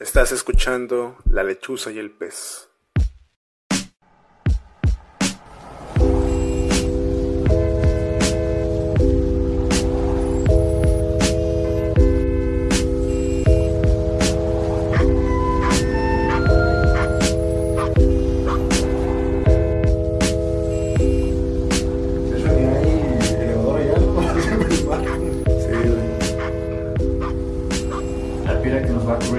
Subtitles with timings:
[0.00, 2.69] Estás escuchando La lechuza y el pez.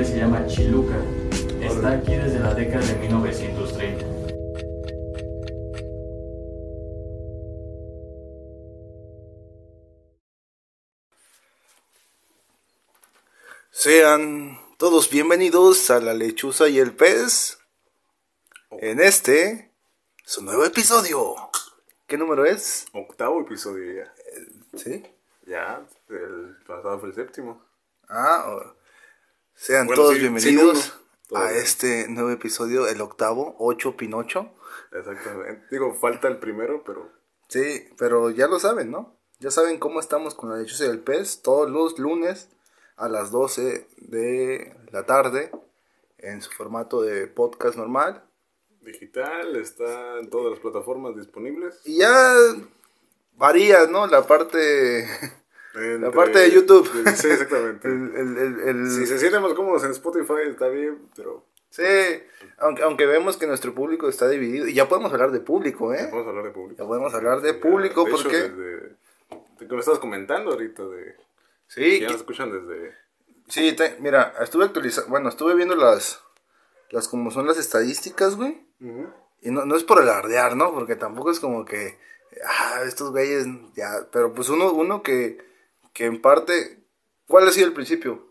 [0.03, 0.95] Se llama Chiluca.
[1.61, 4.05] Está aquí desde la década de 1930.
[13.69, 17.59] Sean todos bienvenidos a La Lechuza y el Pez.
[18.71, 19.71] En este,
[20.23, 21.35] su nuevo episodio.
[22.07, 22.87] ¿Qué número es?
[22.93, 24.13] Octavo episodio ya.
[24.77, 25.05] ¿Sí?
[25.45, 27.63] Ya, el pasado fue el séptimo.
[28.09, 28.73] Ah,
[29.61, 30.99] sean Bueno, todos sí, bienvenidos
[31.35, 34.49] a este nuevo episodio, el octavo, 8 Pinocho.
[34.91, 35.67] Exactamente.
[35.69, 37.11] Digo, falta el primero, pero
[37.47, 39.15] Sí, pero ya lo saben, ¿no?
[39.39, 42.49] Ya saben cómo estamos con La Lechuza y el Pez todos los lunes
[42.95, 45.51] a las 12 de la tarde
[46.17, 48.23] en su formato de podcast normal.
[48.81, 51.81] digital, está en todas las plataformas disponibles.
[51.85, 52.33] Y ya
[53.35, 54.07] varía, ¿no?
[54.07, 55.07] La parte...
[55.73, 56.87] Entre- parte de YouTube.
[57.15, 57.87] Sí, exactamente.
[57.87, 61.83] El, el- el- el- Si se sienten más cómodos en Spotify, está bien, pero Sí,
[62.57, 64.67] aunque, aunque vemos que nuestro público está dividido.
[64.67, 66.07] Y ya podemos hablar de público, ¿eh?
[66.09, 66.83] podemos hablar de público.
[66.83, 68.37] Ya podemos hablar de Ya, público hecho, porque...
[68.41, 68.95] desde-
[69.59, 71.15] de que me estabas comentando ahorita de
[71.67, 72.93] Sí, que ya nos escuchan desde
[73.47, 75.09] sí, te- mira, estuve actualizando...
[75.09, 76.21] Bueno, estuve viendo las...
[76.89, 78.61] Las como son las estadísticas, güey.
[79.41, 80.73] Y no, no es por alardear, ¿no?
[80.73, 81.97] Porque tampoco es como que...
[82.45, 84.07] Ah, estos güeyes ya...
[84.11, 85.37] Pero pues uno, uno que...
[85.93, 86.83] Que en parte...
[87.27, 88.27] ¿Cuál ha sido el principio?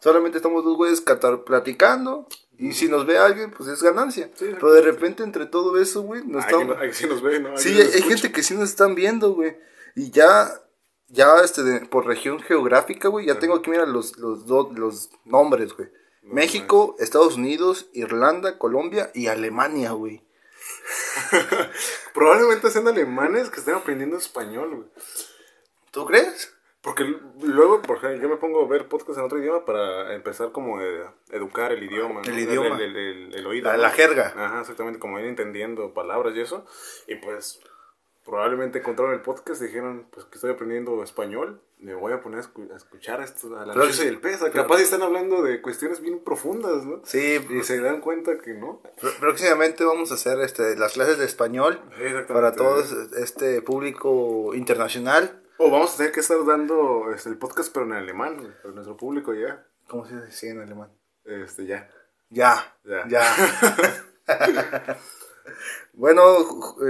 [0.00, 2.28] Solamente estamos dos güeyes catar- platicando.
[2.58, 4.30] Y si nos ve alguien, pues es ganancia.
[4.34, 7.56] Sí, Pero de repente entre todo eso, güey, nos que sí nos ve, ¿no?
[7.56, 8.06] Sí, hay, escucha.
[8.06, 9.56] gente que sí nos están viendo, güey.
[9.96, 10.48] Y ya,
[11.08, 15.10] ya, este, de- por región geográfica, güey, ya tengo aquí, mira, los, los, do- los
[15.24, 15.88] nombres, güey.
[16.22, 20.24] México, Estados Unidos, Irlanda, Colombia y Alemania, güey.
[22.14, 24.88] Probablemente sean alemanes que estén aprendiendo español, güey.
[25.90, 26.53] ¿Tú crees?
[26.84, 30.52] Porque luego, por ejemplo, yo me pongo a ver podcast en otro idioma para empezar
[30.52, 32.20] como a educar el idioma.
[32.22, 32.30] ¿no?
[32.30, 32.76] El idioma.
[32.76, 33.70] El, el- el- oído.
[33.70, 33.82] La- ¿no?
[33.82, 34.34] la jerga.
[34.36, 36.66] Ajá, exactamente, como ir entendiendo palabras y eso.
[37.08, 37.60] Y pues
[38.22, 42.40] probablemente encontraron el podcast y dijeron, pues que estoy aprendiendo español, me voy a poner
[42.40, 44.40] a, escu- a escuchar esto, a la Pero- lechuza y el pez.
[44.52, 47.00] Capaz están hablando de cuestiones bien profundas, ¿no?
[47.04, 48.82] Sí, Y se dan cuenta que no.
[49.00, 51.80] pr- próximamente vamos a hacer este, las clases de español
[52.28, 52.82] para todo
[53.18, 55.40] este público internacional.
[55.58, 58.74] O vamos a tener que estar dando este, el podcast, pero en alemán, güey, para
[58.74, 59.66] nuestro público ya.
[59.88, 60.90] ¿Cómo se dice en alemán?
[61.24, 61.88] Este, ya.
[62.30, 63.06] Ya, Ya.
[63.08, 63.24] ya.
[65.92, 66.22] bueno,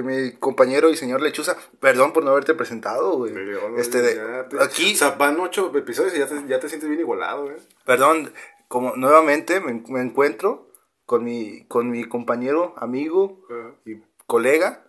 [0.03, 3.35] mi compañero y señor Lechuza, perdón por no haberte presentado, güey.
[3.77, 6.89] Este de, te- aquí, O sea, van ocho episodios y ya te, ya te sientes
[6.89, 7.59] bien igualado, ¿eh?
[7.85, 8.33] perdón,
[8.69, 10.71] como nuevamente me, me encuentro
[11.05, 13.41] con mi, con mi compañero, amigo
[13.85, 13.97] y
[14.27, 14.87] colega,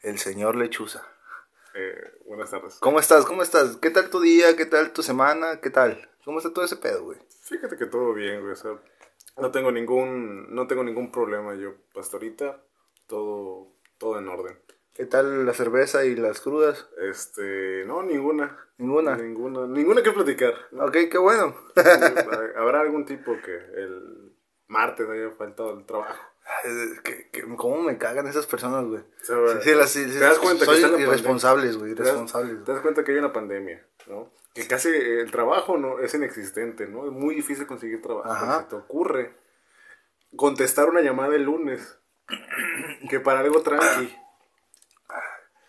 [0.00, 1.02] el señor Lechuza.
[1.78, 2.78] Eh, buenas tardes.
[2.80, 3.26] ¿Cómo estás?
[3.26, 3.76] ¿Cómo estás?
[3.76, 4.56] ¿Qué tal tu día?
[4.56, 5.60] ¿Qué tal tu semana?
[5.60, 6.08] ¿Qué tal?
[6.24, 7.18] ¿Cómo está todo ese pedo, güey?
[7.42, 8.52] Fíjate que todo bien, güey.
[8.52, 8.80] O sea,
[9.36, 11.74] no tengo ningún, no tengo ningún problema yo.
[11.94, 12.62] Hasta ahorita,
[13.06, 14.58] todo, todo en orden.
[14.94, 16.88] ¿Qué tal la cerveza y las crudas?
[16.96, 18.56] Este, no, ninguna.
[18.78, 19.14] Ninguna.
[19.14, 20.54] Ninguna, ninguna que platicar.
[20.70, 20.86] ¿no?
[20.86, 21.54] Ok, qué bueno.
[22.56, 24.32] Habrá algún tipo que el
[24.66, 26.24] martes haya faltado el trabajo.
[27.02, 29.02] Que- que- ¿Cómo me cagan esas personas, güey?
[29.22, 32.64] Sí, sí, las- sí, ¿Te das cuenta que soy la irresponsables, güey, ¿Te das- irresponsables.
[32.64, 34.30] Te das cuenta que hay una pandemia, ¿no?
[34.54, 37.06] Que casi el trabajo no es inexistente, ¿no?
[37.06, 38.30] Es muy difícil conseguir trabajo.
[38.30, 38.60] Ajá.
[38.62, 39.32] Se te ocurre
[40.36, 41.98] contestar una llamada el lunes.
[43.10, 44.12] Que para algo tranqui.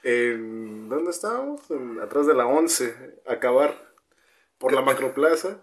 [0.04, 1.70] En, ¿Dónde estábamos?
[1.70, 3.20] En- atrás de la 11.
[3.28, 3.76] Acabar
[4.58, 5.58] por la macroplaza.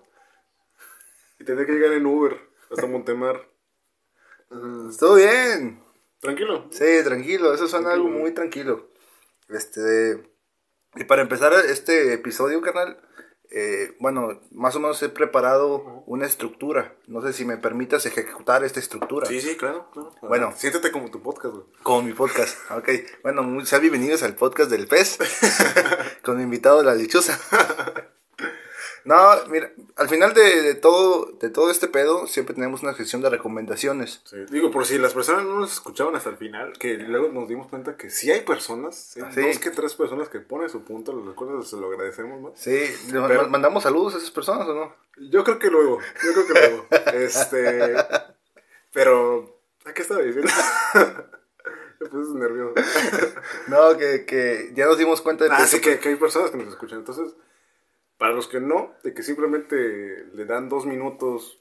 [1.38, 2.38] Y tener que llegar en Uber
[2.70, 3.48] hasta Montemar.
[4.98, 5.82] Todo bien.
[6.20, 6.68] Tranquilo.
[6.70, 8.88] Sí, tranquilo, eso suena algo muy tranquilo.
[9.48, 10.30] Este,
[10.96, 12.98] y para empezar este episodio, carnal,
[13.50, 16.96] eh, bueno, más o menos he preparado una estructura.
[17.06, 19.26] No sé si me permitas ejecutar esta estructura.
[19.26, 19.90] Sí, sí, claro.
[19.92, 20.12] claro.
[20.22, 20.52] Bueno.
[20.56, 21.66] Siéntete como tu podcast, güey.
[21.82, 22.58] Con mi podcast.
[22.70, 22.88] Ok.
[23.22, 25.18] Bueno, sean bienvenidos al podcast del pez.
[26.24, 27.38] con mi invitado la lechuza.
[29.04, 29.16] No,
[29.50, 33.28] mira, al final de, de todo de todo este pedo siempre tenemos una sección de
[33.30, 34.22] recomendaciones.
[34.24, 37.46] Sí, Digo, por si las personas no nos escuchaban hasta el final, que luego nos
[37.48, 39.42] dimos cuenta que sí hay personas, sí, Ah, sí.
[39.42, 42.52] dos que tres personas que ponen su punto, los cuales se lo agradecemos más.
[42.58, 42.78] Sí,
[43.12, 44.94] ¿le ma- Pero- mandamos saludos a esas personas o no?
[45.30, 46.86] Yo creo que luego, yo creo que luego.
[47.12, 47.94] este.
[48.92, 49.58] Pero.
[49.84, 50.50] ¿A qué estaba diciendo?
[52.00, 52.74] Me puse nervioso.
[53.68, 56.50] No, que, que ya nos dimos cuenta de que Ah, sí, que, que hay personas
[56.50, 56.98] que nos escuchan.
[57.00, 57.34] Entonces,
[58.24, 59.76] para los que no, de que simplemente
[60.32, 61.58] le dan dos minutos,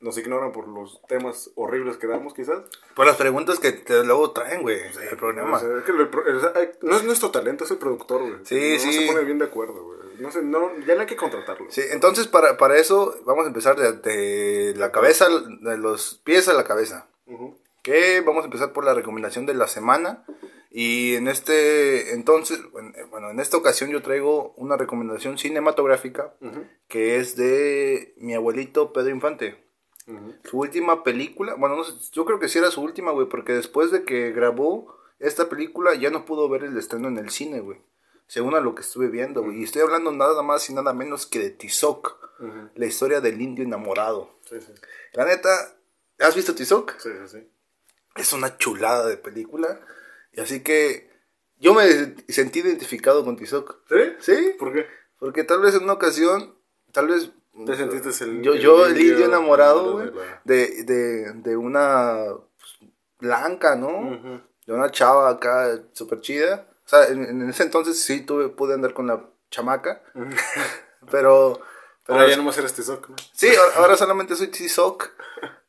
[0.00, 2.62] nos ignoran por los temas horribles que damos, quizás.
[2.94, 5.18] por las preguntas que, que luego traen, güey, el.
[5.56, 7.76] O sea, es que el pro- o sea, hay- no es nuestro talento, es el
[7.76, 8.36] productor, güey.
[8.44, 8.92] Sí, no, sí.
[8.94, 10.00] se pone bien de acuerdo, güey.
[10.20, 11.66] No sé, no, ya no hay que contratarlo.
[11.70, 16.48] Sí, entonces para, para eso vamos a empezar de, de la cabeza, de los pies
[16.48, 17.06] a la cabeza.
[17.26, 17.58] Ujú.
[17.82, 20.24] Que vamos a empezar por la recomendación de la semana.
[20.70, 26.34] Y en este, entonces, bueno, eh, bueno, en esta ocasión yo traigo una recomendación cinematográfica
[26.86, 29.68] que es de mi abuelito Pedro Infante.
[30.44, 33.52] Su última película, bueno, no sé, yo creo que sí era su última, güey, porque
[33.52, 37.60] después de que grabó esta película ya no pudo ver el estreno en el cine,
[37.60, 37.78] güey.
[38.26, 39.60] Según a lo que estuve viendo, güey.
[39.60, 42.16] Y estoy hablando nada más y nada menos que de Tizoc,
[42.74, 44.30] la historia del indio enamorado.
[44.48, 44.72] Sí, sí.
[45.12, 45.76] La neta,
[46.18, 46.96] ¿has visto Tizoc?
[46.98, 47.50] Sí, sí, sí.
[48.16, 49.80] Es una chulada de película.
[50.32, 51.10] Y así que
[51.58, 53.78] yo me sentí identificado con Tizoc.
[53.88, 54.14] ¿Sí?
[54.20, 54.56] ¿Sí?
[54.58, 54.86] ¿Por qué?
[55.18, 56.54] Porque tal vez en una ocasión,
[56.92, 57.30] tal vez...
[57.66, 62.24] Te sentiste el- yo, el yo, el indio enamorado, de güey, de, de, de una
[62.56, 63.88] pues, blanca, ¿no?
[63.88, 64.40] Ujú.
[64.66, 66.64] De una chava acá súper chida.
[66.86, 70.02] O sea, en, en ese entonces sí tuve, pude andar con la chamaca.
[71.10, 71.60] pero...
[72.06, 73.16] pero Ahora ya no más eres Tizoc, ¿no?
[73.32, 75.10] Sí, ahora- ahora solamente soy Tizoc.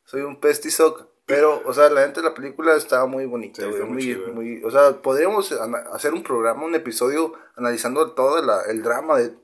[0.04, 1.06] Soy un pez Tizoc.
[1.26, 3.82] Pero, o sea, la gente la película está muy bonita, Sí, güey.
[3.84, 5.52] muy muy, o sea, podríamos
[5.92, 9.34] hacer un programa, un episodio analizando todo la- el drama de,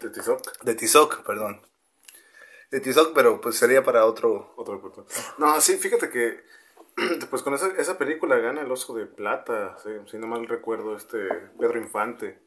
[0.00, 0.40] De Tizoc.
[0.62, 1.60] de Tizoc, perdón.
[2.70, 4.52] De Tizoc, pero pues sería para otro.
[4.56, 4.80] Otro.
[5.38, 6.40] No, sí, fíjate que
[7.30, 10.96] pues con esa, esa película gana el Oso de Plata, sí, si no mal recuerdo,
[10.96, 11.18] este
[11.58, 12.38] Pedro Infante.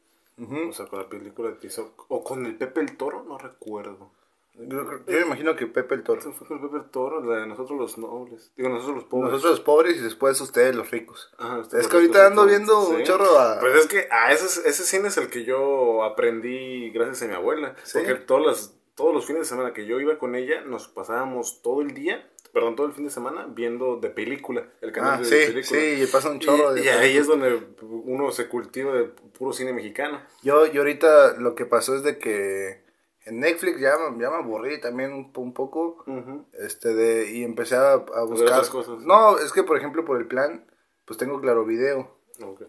[0.68, 2.06] O sea, con la película de Tizoc.
[2.08, 4.10] O con el Pepe el Toro, no recuerdo.
[4.54, 6.20] Yo, me imagino que Pepe el Toro.
[6.20, 8.52] Fue con Pepe el Toro, la de nosotros los nobles.
[8.56, 9.30] Digo, nosotros los pobres.
[9.32, 11.32] Nosotros los pobres y después ustedes los ricos.
[11.38, 13.58] Ajá, ustedes es que ahorita ando viendo un chorro a...
[13.60, 17.34] Pues es que a ese, ese cine es el que yo aprendí gracias a mi
[17.34, 17.74] abuela.
[17.84, 17.98] Sí.
[17.98, 21.62] Porque todas las, todos los fines de semana que yo iba con ella, nos pasábamos
[21.62, 25.18] todo el día, perdón, todo el fin de semana, viendo de película, el canal Ah,
[25.20, 25.80] de sí, película.
[25.80, 26.84] sí, y pasa un chorro Y, de...
[26.86, 30.20] y ahí es donde uno se cultiva de puro cine mexicano.
[30.42, 32.82] Yo, yo ahorita lo que pasó es de que
[33.24, 36.04] en Netflix ya, me- ya me aburrí también un, un poco.
[36.52, 38.68] Este de, y empecé a, a buscar.
[38.68, 39.00] cosas.
[39.00, 40.64] No, es que por ejemplo por el plan,
[41.04, 42.16] pues tengo claro video.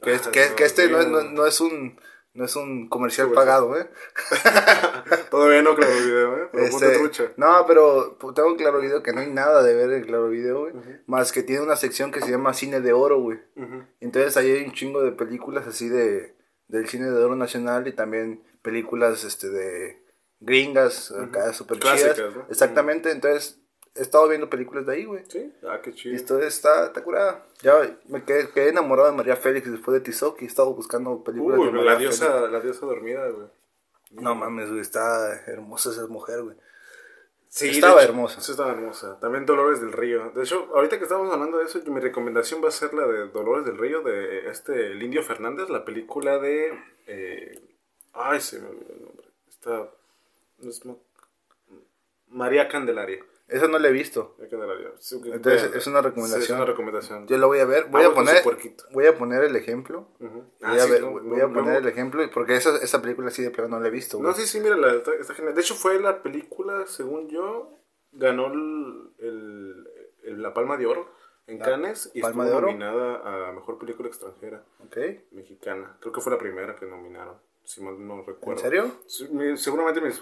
[0.02, 2.00] Que, es- Ah, que, que este no no, no es un
[2.34, 3.90] no es un comercial pagado, ¿eh?
[5.30, 6.50] Todavía no claro video, ¿eh?
[6.52, 7.32] Pero Este, trucha.
[7.38, 10.74] no, pero tengo claro video que no hay nada de ver en claro video, güey.
[11.08, 13.40] Más que tiene una sección que se llama cine de oro, güey.
[14.00, 16.36] Entonces ahí hay un chingo de películas así de
[16.68, 20.02] del cine de oro nacional y también películas este de
[20.42, 22.02] gringas, acá super chidas.
[22.04, 22.46] Clásicas, ¿no?
[22.50, 23.60] Exactamente, entonces
[23.96, 25.24] he estado viendo películas de ahí, güey.
[25.30, 26.16] Sí, ah, qué Y chido.
[26.16, 27.46] esto está, está curada.
[27.62, 31.24] Ya me quedé, quedé enamorado de María Félix después de Tizoc y he estado buscando
[31.24, 32.20] películas Uy, de María la Félix.
[32.20, 33.48] diosa, la diosa dormida, güey.
[34.12, 36.58] No mames, güey, está hermosa esa mujer, güey.
[37.54, 38.40] Sí, Estaba hecho, hermosa.
[38.40, 39.20] Sí, estaba hermosa.
[39.20, 40.32] También Dolores del Río.
[40.34, 43.28] De hecho, ahorita que estamos hablando de eso, mi recomendación va a ser la de
[43.28, 46.72] Dolores del Río, de este, el Indio Fernández, la película de...
[47.08, 47.60] eh,
[48.14, 49.28] ay, se me olvidó el nombre.
[49.50, 49.90] Está...
[50.70, 50.82] es
[52.28, 53.24] María Candelaria.
[53.48, 54.36] Esa no la he visto.
[54.38, 54.92] María Candelaria.
[54.98, 56.42] Sí, Entonces, es una recomendación.
[56.42, 57.28] Sí, es una recomendación.
[57.28, 58.44] Yo la voy a ver, voy Agua a con poner
[58.94, 60.08] voy a poner el ejemplo.
[60.20, 60.30] Voy
[60.62, 63.30] Ah, a, sí, ver- no, voy no, a poner el ejemplo porque esa, esa película
[63.30, 64.30] sí de plano no la he visto, güey.
[64.30, 65.54] No, sí, sí, mira, la, está, está genial.
[65.56, 67.78] De hecho, fue la película, según yo,
[68.14, 69.88] ganó el, el-
[70.24, 71.12] el- la Palma de Oro
[71.48, 72.68] en La Cannes y Palma estuvo de Oro.
[72.68, 74.98] nominada a Mejor Película Extranjera Ok.
[75.32, 75.98] Mexicana.
[76.00, 77.36] Creo que fue la primera que nominaron,
[77.74, 78.62] si mal no recuerdo.
[78.62, 79.56] ¿En serio?
[79.56, 80.20] Seguramente mis,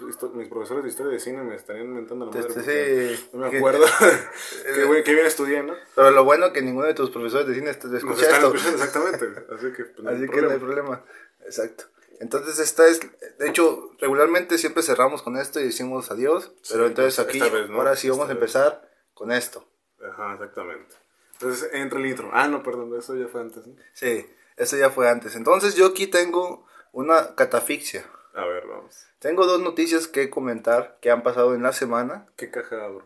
[0.48, 2.48] profesores de historia de cine me estarían mentando la madre.
[2.48, 3.28] Este, sí.
[3.32, 3.86] No me acuerdo.
[4.74, 5.74] qué, güey, qué bien estudié, ¿no?
[5.96, 8.54] Pero lo bueno que ninguno de tus profesores de cine te Nos escucha están esto.
[8.54, 9.26] escuchando exactamente.
[9.54, 11.04] Así que, pues, no hay Así que no hay problema.
[11.44, 11.84] Exacto.
[12.20, 13.00] Entonces esta es,
[13.38, 17.68] de hecho, regularmente siempre cerramos con esto y decimos adiós, pero entonces aquí, esta vez
[17.68, 18.42] no, ahora sí vamos esta a vez.
[18.42, 19.66] empezar con esto.
[20.06, 20.94] Ajá, exactamente.
[21.32, 22.30] Entonces entra el intro.
[22.32, 23.66] Ah, no, perdón, eso ya fue antes.
[23.66, 23.74] ¿no?
[23.94, 24.26] Sí,
[24.56, 25.34] eso ya fue antes.
[25.34, 28.04] Entonces yo aquí tengo una catafixia.
[28.34, 29.06] A ver, vamos.
[29.18, 33.04] Tengo dos noticias que comentar que han pasado en la semana ¿Qué caja abro?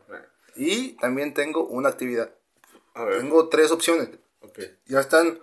[0.55, 2.33] Y también tengo una actividad.
[2.95, 3.19] A ver.
[3.21, 4.11] Tengo tres opciones.
[4.41, 4.61] Ok.
[4.87, 5.41] Ya están,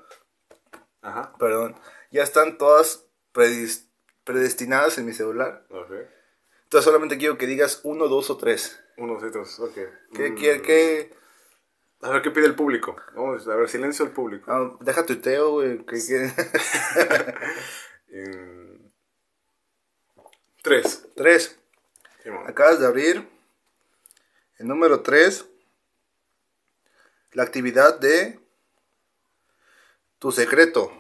[1.02, 1.34] Ajá.
[1.40, 1.76] perdón,
[2.12, 3.88] ya están todas predis-
[4.24, 5.66] predestinadas en mi celular.
[5.70, 5.92] Ok.
[6.64, 8.80] Entonces solamente quiero que digas uno, dos o tres.
[8.98, 9.74] Uno, dos, tres, ok.
[10.14, 11.14] ¿Qué, Mm, qué, qué?
[12.04, 12.96] A ver, ¿qué pide el público?
[13.16, 14.50] Vamos a ver, silencio al público.
[14.52, 15.80] Ah, deja tuiteo, güey.
[15.86, 16.32] ¿Qué, qué?
[20.62, 21.08] Tres.
[21.16, 21.58] tres.
[22.46, 23.28] Acabas de abrir
[24.60, 25.46] el número 3,
[27.34, 28.40] la actividad de
[30.20, 30.92] tu secreto.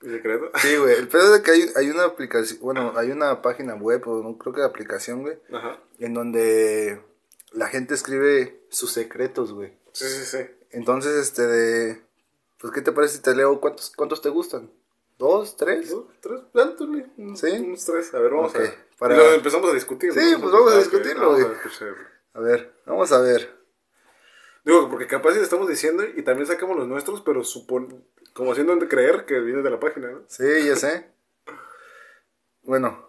[0.00, 0.50] ¿El secreto?
[0.58, 4.06] Sí, güey, el pedo de que hay, hay una aplicación, bueno, hay una página web,
[4.08, 5.78] o no creo que aplicación, güey, Ajá.
[5.98, 7.02] en donde
[7.52, 9.76] la gente escribe sus secretos, güey.
[9.92, 10.46] Sí, sí, sí.
[10.70, 12.02] Entonces, este, de,
[12.58, 14.70] pues, ¿qué te parece si te leo cuántos, cuántos te gustan?
[15.18, 15.56] ¿Dos?
[15.56, 15.90] ¿Tres?
[15.90, 16.06] ¿Dos?
[16.20, 16.40] ¿Tres?
[17.36, 17.50] ¿Sí?
[17.60, 18.12] Unos tres.
[18.14, 18.74] A ver, vamos a ver.
[18.98, 20.12] para- Y empezamos a discutir.
[20.12, 20.40] Sí, ¿no?
[20.40, 21.40] pues vamos a discutirlo, vamos
[22.34, 23.64] a ver, vamos a ver.
[24.64, 28.04] Digo, porque capaz si le estamos diciendo y también sacamos los nuestros, pero supon...
[28.32, 30.22] como haciendo creer que viene de la página, ¿no?
[30.26, 31.12] Sí, ya sé.
[32.62, 33.06] Bueno,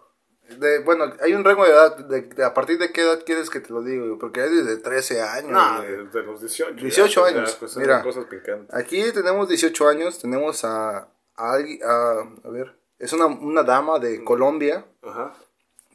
[0.58, 1.96] de, bueno, hay un rango de edad.
[1.96, 4.04] De, de- ¿A partir de qué edad quieres que te lo diga?
[4.04, 4.18] güey?
[4.18, 5.50] Porque hay desde 13 años.
[5.50, 6.74] No, de, de los 18.
[6.74, 8.02] 18 ya, años, Ya, pues, mira.
[8.02, 8.74] Cosas picantes.
[8.74, 10.18] Aquí tenemos 18 años.
[10.20, 14.86] Tenemos a, a, alguien- a, a ver, es una, una dama de Colombia.
[15.02, 15.34] Ajá.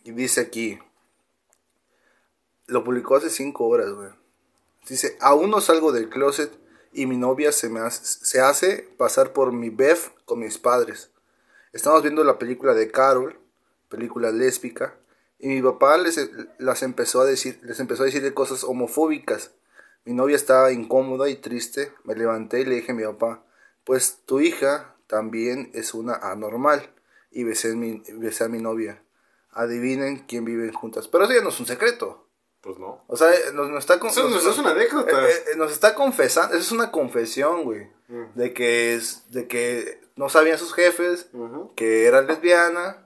[0.04, 0.80] Y dice aquí,
[2.68, 4.10] lo publicó hace 5 horas, güey.
[4.88, 6.52] Dice, aún no salgo del closet
[6.92, 11.12] y mi novia se, me hace, se hace pasar por mi bef con mis padres.
[11.72, 13.40] Estamos viendo la película de Carol,
[13.90, 14.96] película lésbica,
[15.40, 19.52] y mi papá les, las empezó a decir, les empezó a decir cosas homofóbicas.
[20.06, 21.94] Mi novia estaba incómoda y triste.
[22.04, 23.44] Me levanté y le dije a mi papá,
[23.84, 26.90] pues tu hija también es una anormal.
[27.32, 29.04] Y besé, a mi, besé a mi novia.
[29.52, 31.08] Adivinen quién viven juntas.
[31.10, 32.28] Pero eso ya no es un secreto.
[32.62, 33.04] Pues no.
[33.08, 33.96] O sea, nos, nos está...
[34.08, 35.28] Eso, nos- es una anécdota.
[35.30, 37.88] eh, eh, nos está confesando, eso es una confesión, güey.
[38.08, 38.24] Mm.
[38.36, 41.28] De que es, de que no sabían sus jefes,
[41.76, 43.06] que era lesbiana,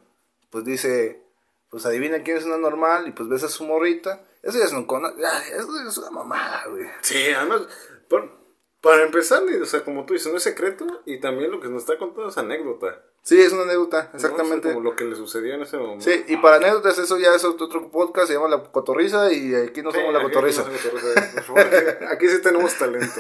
[0.51, 1.23] pues dice,
[1.69, 4.21] pues adivina quién es una normal y pues ves a su morrita.
[4.43, 4.87] Eso ya es, un
[5.19, 6.85] ya, eso es una mamada, güey.
[7.01, 7.61] Sí, además,
[8.09, 8.44] por-
[8.85, 11.81] para empezar, o sea, como tú dices, no es secreto y también lo que nos
[11.81, 13.01] está contando es anécdota.
[13.23, 14.09] Sí, es una anécdota, ¿no?
[14.13, 14.67] O exactamente.
[14.67, 16.05] sea, como lo que le sucedió en ese momento.
[16.05, 19.81] Sí, y para anécdotas eso ya es otro, podcast, se llama La Cotorriza y aquí
[19.81, 20.61] no Sí, somos La aquí- Cotorriza.
[20.61, 23.19] aquí no cotorriza, sí tenemos talento.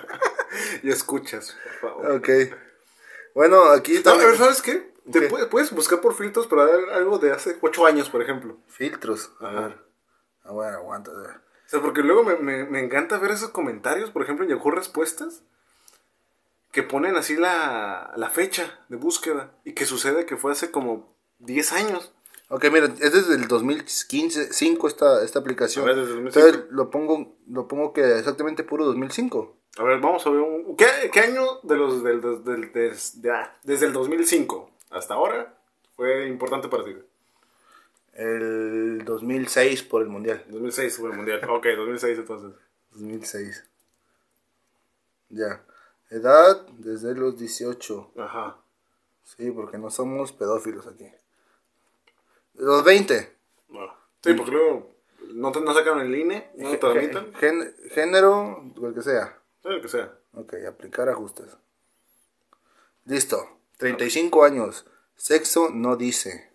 [0.82, 2.10] y escuchas, por favor.
[2.16, 2.28] Ok.
[3.36, 4.36] Bueno, aquí No, también...
[4.36, 4.90] ¿sabes qué?
[5.12, 8.58] Te puedes, buscar por filtros para dar algo de hace 8 años, por ejemplo.
[8.66, 9.30] Filtros.
[9.38, 9.78] A ver.
[10.42, 11.12] A ver, aguanta.
[11.12, 11.49] a ver.
[11.70, 14.72] O sea, porque luego me, me, me encanta ver esos comentarios, por ejemplo, en Yahoo
[14.72, 15.42] Respuestas,
[16.72, 21.14] que ponen así la, la fecha de búsqueda y que sucede que fue hace como
[21.38, 22.12] 10 años.
[22.48, 25.84] Ok, mira, es desde el 2015, 5 esta, esta aplicación.
[25.84, 26.46] A ver, desde el 2005.
[26.48, 29.56] Entonces lo pongo, lo pongo que exactamente puro 2005.
[29.78, 30.76] A ver, vamos a ver un...
[30.76, 35.14] ¿Qué, qué año de los del, del- del- des- de- ah, desde el 2005 hasta
[35.14, 35.56] ahora
[35.94, 36.96] fue importante para ti?
[38.12, 40.44] El 2006 por el Mundial.
[40.48, 41.40] 2006 fue el mundial.
[41.48, 42.60] Ok, 2006 entonces.
[42.92, 43.64] 2006.
[45.28, 45.62] Ya.
[46.10, 48.12] Edad desde los 18.
[48.18, 48.56] Ajá.
[49.22, 51.06] Sí, porque no somos pedófilos aquí.
[52.54, 53.36] Los 20.
[53.68, 54.92] Bueno, sí, porque luego
[55.32, 57.12] no, te- no sacaron el INE, no te.
[57.38, 59.38] Gen- género, el que sea.
[59.62, 60.12] Sí, lo que sea.
[60.34, 61.56] Ok, aplicar ajustes.
[63.04, 63.58] Listo.
[63.78, 64.84] 35 años.
[65.16, 66.50] Sexo no dice.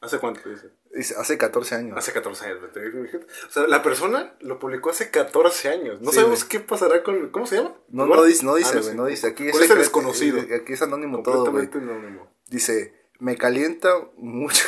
[0.00, 0.70] ¿Hace cuánto dice?
[0.94, 1.98] Dice, hace 14 años.
[1.98, 2.60] Hace 14 años.
[3.48, 6.00] O sea, la persona lo publicó hace 14 años.
[6.00, 6.48] No Sí, sabemos güey.
[6.50, 7.30] qué pasará con...
[7.30, 7.74] ¿Cómo se llama?
[7.88, 8.22] No, ¿Bueno?
[8.22, 9.26] no dice, no Ah, dice, güey, no dice.
[9.26, 10.38] Aquí secreto- desconocido.
[10.38, 11.68] eh, Aquí es anónimo todo, güey.
[11.72, 12.30] Anónimo.
[12.48, 14.64] Dice, me calienta mucho.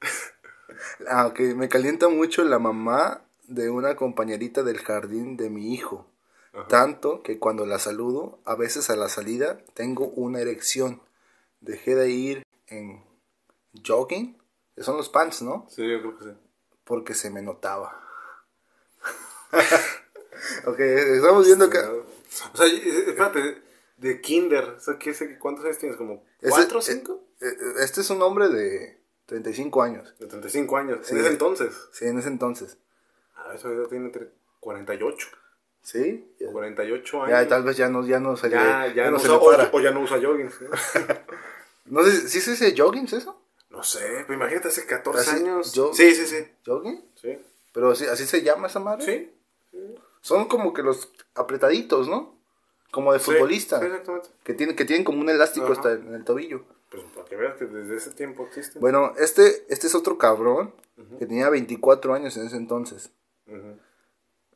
[1.08, 6.06] ah, ok, me calienta mucho la mamá de una compañerita del jardín de mi hijo.
[6.52, 6.68] Ajá.
[6.68, 11.02] Tanto que cuando la saludo, a veces a la salida, tengo una erección.
[11.60, 13.02] Dejé de ir en
[13.86, 14.36] jogging,
[14.82, 15.66] son los pants, ¿no?
[15.70, 16.30] Sí, yo creo que sí.
[16.84, 18.00] Porque se me notaba.
[20.66, 21.78] ok, estamos viendo que...
[21.78, 23.62] O sea, eh, espérate,
[23.96, 25.96] de kinder, o sea, ¿qué sé, ¿cuántos años tienes?
[25.96, 27.24] ¿Como 4 o eh, 5?
[27.40, 27.46] eh,
[27.80, 30.14] Este es un hombre de 35 años.
[30.18, 30.98] De 35 años.
[31.06, 31.14] Sí.
[31.14, 31.74] En ese entonces.
[31.92, 32.76] Sí, en ese entonces.
[33.36, 35.28] Ah, eso ya tiene entre 48.
[35.82, 36.34] ¿Sí?
[36.50, 37.30] 48 años.
[37.30, 39.28] Ya, tal vez ya no, ya no se, ya, le- ya ya no no se
[39.30, 39.70] usa, le para.
[39.70, 40.50] o, o ya no usa jogging.
[40.50, 40.64] ¿sí?
[41.86, 43.43] No sé, ¿sí se dice jogging eso?
[43.74, 45.72] No sé, pero imagínate hace 14 Así, años.
[45.72, 46.46] yo- Sí, sí, sí.
[46.66, 47.04] ¿Jogging?
[47.16, 47.38] Sí.
[47.72, 49.04] Pero así, así se llama esa madre.
[49.72, 49.78] Sí.
[50.20, 52.38] Son como que los apretaditos, ¿no?
[52.92, 53.80] Como de futbolista.
[53.80, 54.28] Sí, exactamente.
[54.44, 55.74] que, tienen, que tienen como un elástico Ajá.
[55.74, 56.64] hasta en el tobillo.
[56.90, 58.78] Pues para que veas que desde ese tiempo existe.
[58.78, 60.72] Bueno, este, este es otro cabrón
[61.18, 63.10] que tenía 24 años en ese entonces.
[63.48, 63.76] Ujú.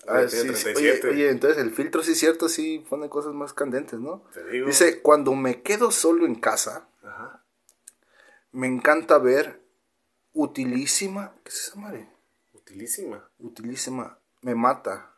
[0.07, 0.63] Ah, Tiene sí, sí.
[0.73, 1.09] 37.
[1.09, 4.23] Oye, oye, entonces el filtro sí es cierto, sí pone cosas más candentes, ¿no?
[4.33, 4.69] Te digo.
[4.69, 6.88] Dice, cuando me quedo solo en casa.
[8.59, 9.61] Me encanta ver
[10.35, 11.35] Utilísima.
[11.43, 12.09] ¿Qué es esa madre?
[12.53, 13.29] Utilísima.
[13.39, 14.19] Utilísima.
[14.43, 15.15] Me mata.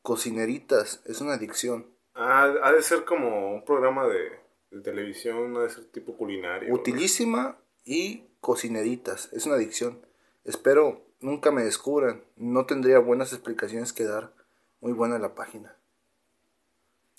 [0.00, 1.02] Cocineritas.
[1.04, 1.86] Es una adicción.
[2.14, 4.38] Ah, ha de ser como un programa de,
[4.70, 6.72] de televisión, ha de ser tipo culinario.
[6.72, 9.30] Utilísima y cocineritas.
[9.32, 10.00] Es una adicción.
[10.44, 12.24] Espero nunca me descubran.
[12.36, 14.32] No tendría buenas explicaciones que dar.
[14.80, 15.76] Muy buena la página.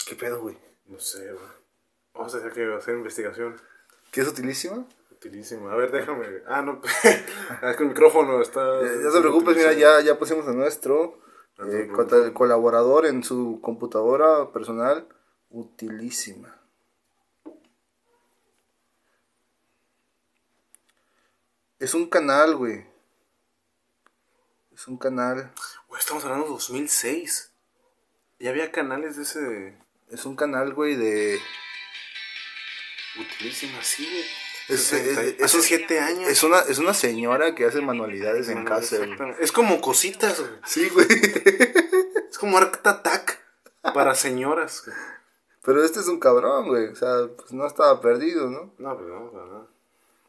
[0.07, 0.57] ¿Qué pedo, güey?
[0.85, 1.45] No sé, güey.
[2.13, 3.55] Vamos a tener que hacer investigación.
[4.11, 4.85] ¿Qué es utilísima?
[5.11, 5.71] Utilísima.
[5.71, 6.25] A ver, déjame.
[6.47, 6.81] Ah, no.
[7.03, 8.81] es que el micrófono está.
[8.81, 11.19] Ya, ya se preocupes, mira, ya, ya pusimos a nuestro
[11.59, 15.07] eh, el colaborador en su computadora personal.
[15.49, 16.55] Utilísima.
[21.79, 22.85] Es un canal, güey.
[24.73, 25.51] Es un canal.
[25.87, 27.51] Güey, estamos hablando de 2006.
[28.39, 29.77] Ya había canales de ese.
[30.09, 31.39] Es un canal, güey, de.
[33.19, 34.25] Utilísima, sí, güey.
[34.69, 36.29] Es- Sesenta y- es- es hace 7 años.
[36.29, 39.15] Es una, es una señora que hace manualidades en casa, güey.
[39.39, 40.51] Es como cositas, güey.
[40.65, 41.07] Sí, güey.
[42.29, 43.39] Es como Art Attack
[43.93, 44.83] para señoras.
[44.85, 44.95] güey.
[45.63, 46.87] Pero este es un cabrón, güey.
[46.87, 48.73] O sea, pues no estaba perdido, ¿no?
[48.77, 49.67] No, pues no, pues no.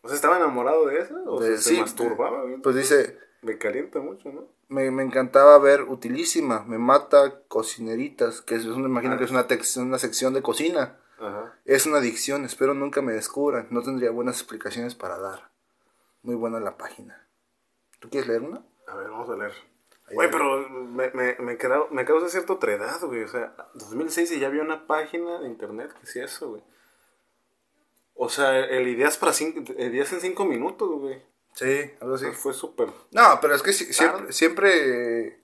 [0.03, 1.15] O sea, ¿estaba enamorado de eso?
[1.27, 2.43] ¿O De- sea, se sí, masturbaba?
[2.43, 2.57] güey?
[2.63, 4.47] Pues dice, Me calienta mucho, ¿no?
[4.69, 9.47] me, me encantaba ver Utilísima, me mata Cocineritas, que es, me imagino que es una,
[9.83, 10.97] una sección de cocina.
[11.21, 11.59] Ajá.
[11.65, 13.67] Es una adicción, espero nunca me descubran.
[13.71, 15.51] No tendría buenas explicaciones para dar.
[16.23, 17.27] Muy buena la página.
[18.01, 18.63] ¿Tú quieres leer una?
[18.87, 19.53] A ver, vamos a leer.
[20.13, 23.25] Güey, pero me, me, me, queda- me causa cierta otredad, güey.
[23.25, 26.63] O sea, 2006 y ya había una página de internet que hacía eso, güey.
[28.15, 31.23] O sea, el ideas para cinco, ideas en 5 minutos, güey.
[31.55, 32.27] Sí, algo así.
[32.33, 32.89] Fue súper.
[33.11, 35.41] No, pero es que si- siempre, siempre,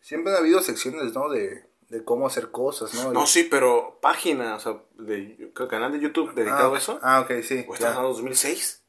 [0.00, 1.28] siempre han habido secciones, ¿no?
[1.30, 3.12] De, de cómo hacer cosas, ¿no?
[3.12, 6.98] No, sí, pero página, o sea, de canal de YouTube dedicado ah, a eso.
[7.02, 7.66] Ah, ok, sí.
[7.68, 8.82] ¿O estás en 2006?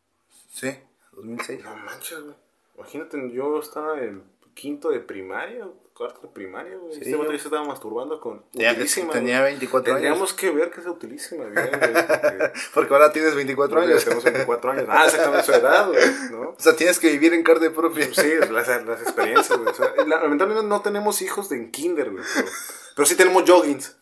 [0.50, 0.78] Sí,
[1.12, 1.66] 2006.
[1.66, 2.36] No manches, güey.
[2.78, 6.94] Imagínate, yo estaba en quinto de primaria, cuarto de primaria, güey.
[6.94, 9.14] Sí, este yo- se estaba masturbando con utilísima.
[9.14, 9.52] tenía güey.
[9.54, 10.34] 24 Tendríamos años.
[10.34, 11.72] que ver que es utilísima, bien, güey.
[11.82, 14.04] porque- Porque ahora tienes 24 porque años.
[14.04, 14.86] Tenemos 24 años.
[14.90, 16.42] Ah, exactamente su edad, güey, ¿no?
[16.50, 18.06] O sea, tienes que vivir en carne propia.
[18.14, 19.70] Sí, las, las experiencias, güey.
[19.70, 22.24] O sea, la- lamentablemente no tenemos hijos de en kinder, güey.
[22.36, 22.48] Pero,
[22.96, 23.96] pero sí tenemos joggings.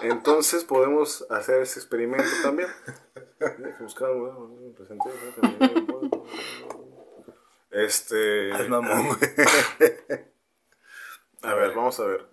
[0.00, 2.68] Entonces podemos hacer ese experimento también.
[3.80, 4.50] Buscar, güey, ¿no?
[7.70, 8.50] Este.
[8.50, 9.18] Es mamón, güey.
[11.42, 12.26] A ver, vamos a ver.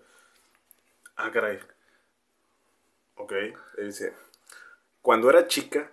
[1.16, 1.58] Ah, caray.
[3.16, 4.14] Ok, ahí dice.
[5.02, 5.90] Cuando era chica.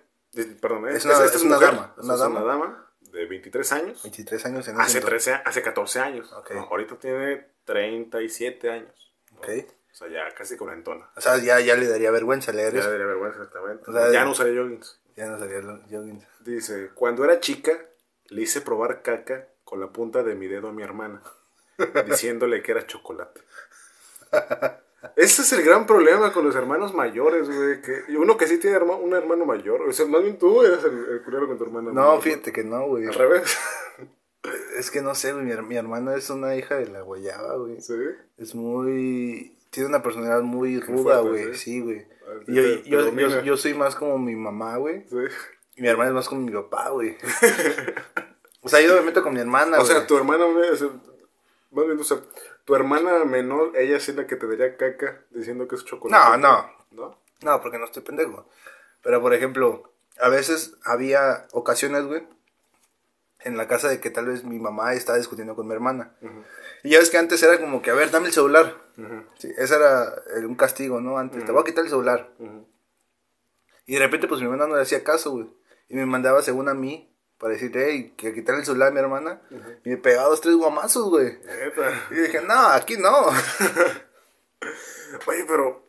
[0.60, 2.40] Perdón, eh, Es una- esta- es esta una mujer, dama, una es dama.
[2.40, 4.02] una dama de 23 años.
[4.02, 5.24] 23 años en Hace, entonces.
[5.24, 6.32] 13, hace 14 años.
[6.32, 6.50] Ok.
[6.52, 9.12] No, ahorita tiene 37 años.
[9.36, 9.48] Ok.
[9.90, 11.10] O sea, ya casi cuarentona.
[11.16, 12.90] O sea, ya, ya le daría vergüenza leer Ya eso.
[12.90, 13.90] daría vergüenza exactamente.
[13.90, 15.00] O sea, ya no usaría joggings.
[15.16, 16.24] Ya no sería lo- jogging.
[16.40, 17.72] Dice, cuando era chica,
[18.26, 21.20] le hice probar caca con la punta de mi dedo a mi hermana,
[22.06, 23.40] diciéndole que era chocolate.
[25.16, 27.80] Ese es el gran problema con los hermanos mayores, güey.
[27.80, 29.82] Que, y uno que sí tiene herma- un hermano mayor.
[29.82, 32.22] O sea, más bien tú eres el, el culero con tu hermano No, mayor.
[32.22, 33.06] fíjate que no, güey.
[33.06, 33.56] Al revés.
[34.76, 35.44] Es que no sé, güey.
[35.44, 37.80] Mi, mi hermana es una hija de la guayaba, güey.
[37.80, 37.94] Sí.
[38.38, 39.56] Es muy.
[39.70, 41.54] Tiene una personalidad muy ruda, fuerte, güey.
[41.54, 41.60] ¿sí?
[41.64, 42.06] Sí, güey.
[42.48, 43.28] Y Yo, te- yo, domina.
[43.28, 45.04] yo, yo soy más como mi mamá, güey.
[45.08, 45.16] Sí.
[45.76, 47.16] Y mi hermana es más como mi papá, güey.
[48.62, 50.06] o sea, yo me meto con mi hermana, O sea, güey.
[50.08, 50.88] tu hermana, me- o sea,
[51.70, 52.18] más bien, o sea,
[52.64, 56.38] tu hermana menor, ella sí es la que te daría caca diciendo que es chocolate.
[56.38, 56.70] No, no.
[56.90, 57.18] ¿No?
[57.42, 58.48] No, porque no estoy pendejo.
[59.02, 62.26] Pero, por ejemplo, a veces había ocasiones, güey,
[63.40, 66.16] en la casa de que tal vez mi mamá estaba discutiendo con mi hermana.
[66.82, 68.74] Y ya ves que antes era como que, a ver, dame el celular.
[69.38, 71.18] Sí, ese era un castigo, ¿no?
[71.18, 72.32] Antes, te voy a quitar el celular.
[73.86, 75.48] Y de repente, pues mi hermana no le hacía caso, güey.
[75.88, 78.98] Y me mandaba según a mí para decirle, hey, que quitarle el celular a mi
[79.00, 79.40] hermana.
[79.84, 81.38] Y me pegaba dos, tres guamazos, güey.
[82.10, 83.28] Y dije, no, aquí no.
[85.26, 85.88] Oye, pero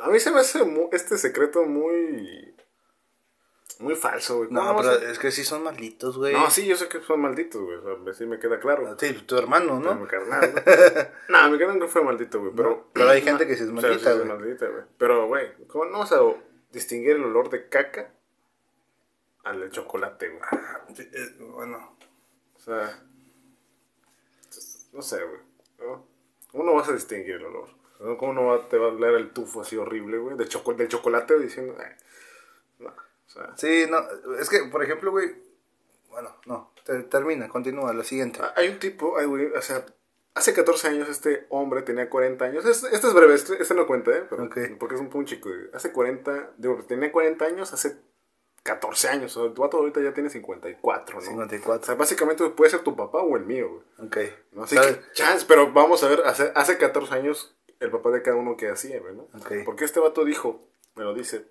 [0.00, 0.60] a mí se me hace
[0.92, 2.54] este secreto muy
[3.78, 4.48] muy falso, güey.
[4.50, 6.32] No, ¿Cómo pero es que sí son malditos, güey.
[6.32, 7.76] no, sí, yo sé que son malditos, güey.
[7.76, 8.96] O sea, sí me queda claro.
[8.98, 9.94] Sí, tu hermano, ¿no?
[9.94, 10.62] mi carnal, ¿no?
[11.28, 12.52] no, mi carnal no fue maldito, güey.
[12.56, 14.22] Pero, Pero hay gente que sí maldita, güey.
[14.22, 14.82] es maldita, güey.
[14.98, 16.20] Pero, güey, ¿cómo no vas a
[16.72, 18.12] distinguir el olor de caca
[19.44, 20.42] al de chocolate, güey?
[20.96, 21.96] Sí, eh, Bueno,
[22.56, 23.02] O sea,
[24.92, 25.40] no sé, güey.
[25.78, 26.04] ¿no?
[26.50, 27.68] ¿Cómo no vas a distinguir el olor?
[28.00, 28.16] ¿No?
[28.16, 30.36] ¿Cómo no va- te va a hablar el tufo así horrible, güey?
[30.36, 31.76] De choco- del chocolate diciendo...
[31.78, 31.92] "Ay,
[32.78, 33.52] no, o sea...
[33.56, 33.98] sí, no,
[34.38, 35.30] es que, por ejemplo, güey,
[36.08, 38.40] bueno, no, te- termina, continúa, lo siguiente.
[38.42, 39.84] Ah, Hay un tipo, ay, güey, o sea,
[40.34, 42.64] hace 14 años este hombre tenía 40 años.
[42.64, 44.24] Este, este es breve, este, este no cuenta, ¿eh?
[44.30, 44.48] Pero.
[44.78, 45.50] Porque es un, un chico.
[45.74, 47.98] Hace 40, digo, tenía 40 años hace
[48.68, 49.36] 14 años.
[49.36, 51.22] O sea, tu vato ahorita ya tiene 54, ¿no?
[51.22, 51.82] 54.
[51.82, 53.82] O sea, básicamente puede ser tu papá o el mío, güey.
[54.06, 54.16] Ok.
[54.52, 54.64] ¿no?
[54.64, 54.96] Así ¿Sabes?
[54.98, 58.56] que, chance, pero vamos a ver, hace, hace 14 años el papá de cada uno
[58.56, 59.28] que hacía, güey, ¿no?
[59.38, 59.64] Ok.
[59.64, 60.60] Porque este vato dijo,
[60.96, 61.46] me lo dice,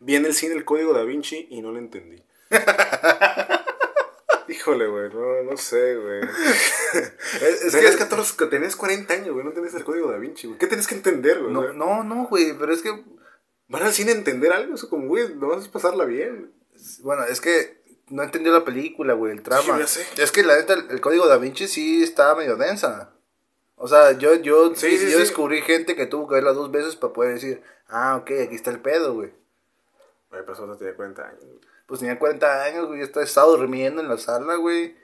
[0.00, 2.22] vi en el cine el código da Vinci y no lo entendí.
[4.48, 6.20] Híjole, güey, no, no sé, güey.
[7.42, 10.46] Es, es que 14, que tenías 40 años, güey, no tenías el código da Vinci,
[10.46, 10.58] güey.
[10.58, 11.52] ¿Qué tienes que entender, güey?
[11.52, 12.90] No, no, no, güey, pero es que,
[13.68, 16.52] Van al cine a entender algo, eso como, güey, no vas a pasarla bien.
[17.00, 19.62] bueno, es que no entendió la película, güey, el trama.
[19.62, 20.22] Sí, ya sé.
[20.22, 23.12] Es que la neta, el, el código da Vinci sí estaba medio densa.
[23.76, 26.96] O sea, yo, yo, Sí, sí, yo descubrí gente que tuvo que verla dos veces
[26.96, 29.32] para poder decir, ah, ok, aquí está el pedo, güey.
[30.30, 31.42] Güey, pero solo tenía 40 años.
[31.86, 34.96] Pues tenía 40 años, güey, está estado durmiendo en la sala, güey.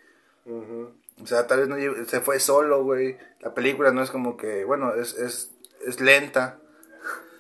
[0.47, 3.19] O sea, tal vez no se fue solo, güey.
[3.41, 5.53] La película no es como que, bueno, es, es,
[5.87, 6.59] es lenta.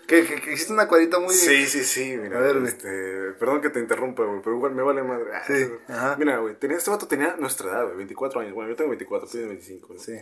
[0.06, 1.34] Que, que, que hiciste una cuadrita muy...
[1.34, 2.38] Sí, sí, sí, mira.
[2.38, 2.68] A ver, güey.
[2.68, 5.30] este, perdón que te interrumpa, güey, pero igual me vale madre.
[5.32, 6.16] Ah, Sí, ajá.
[6.18, 8.52] Mira, güey, tenía, este vato tenía nuestra edad, güey, 24 años.
[8.54, 9.94] Bueno, yo tengo 24, tú tienes 25.
[9.94, 10.00] ¿no?
[10.00, 10.18] Sí.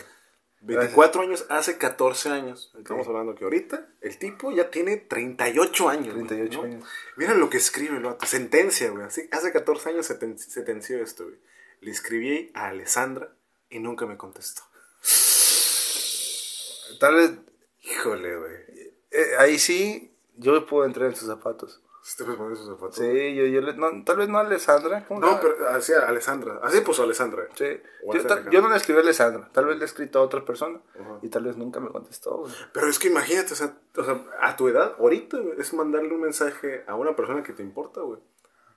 [0.63, 2.73] 24 años hace 14 años.
[2.77, 6.15] Estamos hablando que ahorita el tipo ya tiene 38 años.
[6.15, 6.65] güey, 38 ¿no?
[6.65, 6.89] años.
[7.17, 8.27] Mira lo que escribe el vato.
[8.27, 9.05] Sentencia, güey.
[9.05, 11.37] Así, hace 14 años seten- sentenció esto, güey.
[11.81, 13.35] Le escribí a Alessandra
[13.71, 14.63] y nunca me contestó.
[17.01, 17.31] Tal vez,
[17.83, 18.53] Híjole, güey.
[19.11, 21.83] Eh, ahí sí, yo puedo entrar en sus zapatos.
[22.03, 22.97] ¿Sí te puedes poner esos zapatos?
[22.97, 25.05] Sí, yo, yo le- no, tal vez no a Alessandra.
[25.07, 26.59] ¿cómo se No, pero así a Alessandra.
[26.63, 27.47] Así puso Alessandra.
[27.55, 27.67] Sí.
[28.51, 30.81] Yo, no le escribí a Alessandra, tal vez le he escrito a otra persona
[31.21, 32.39] y tal vez nunca me contestó.
[32.39, 32.53] güey.
[32.73, 36.23] Pero es que imagínate, o sea, o sea, a tu edad, ahorita, es mandarle un
[36.23, 38.19] mensaje a una persona que te importa, güey.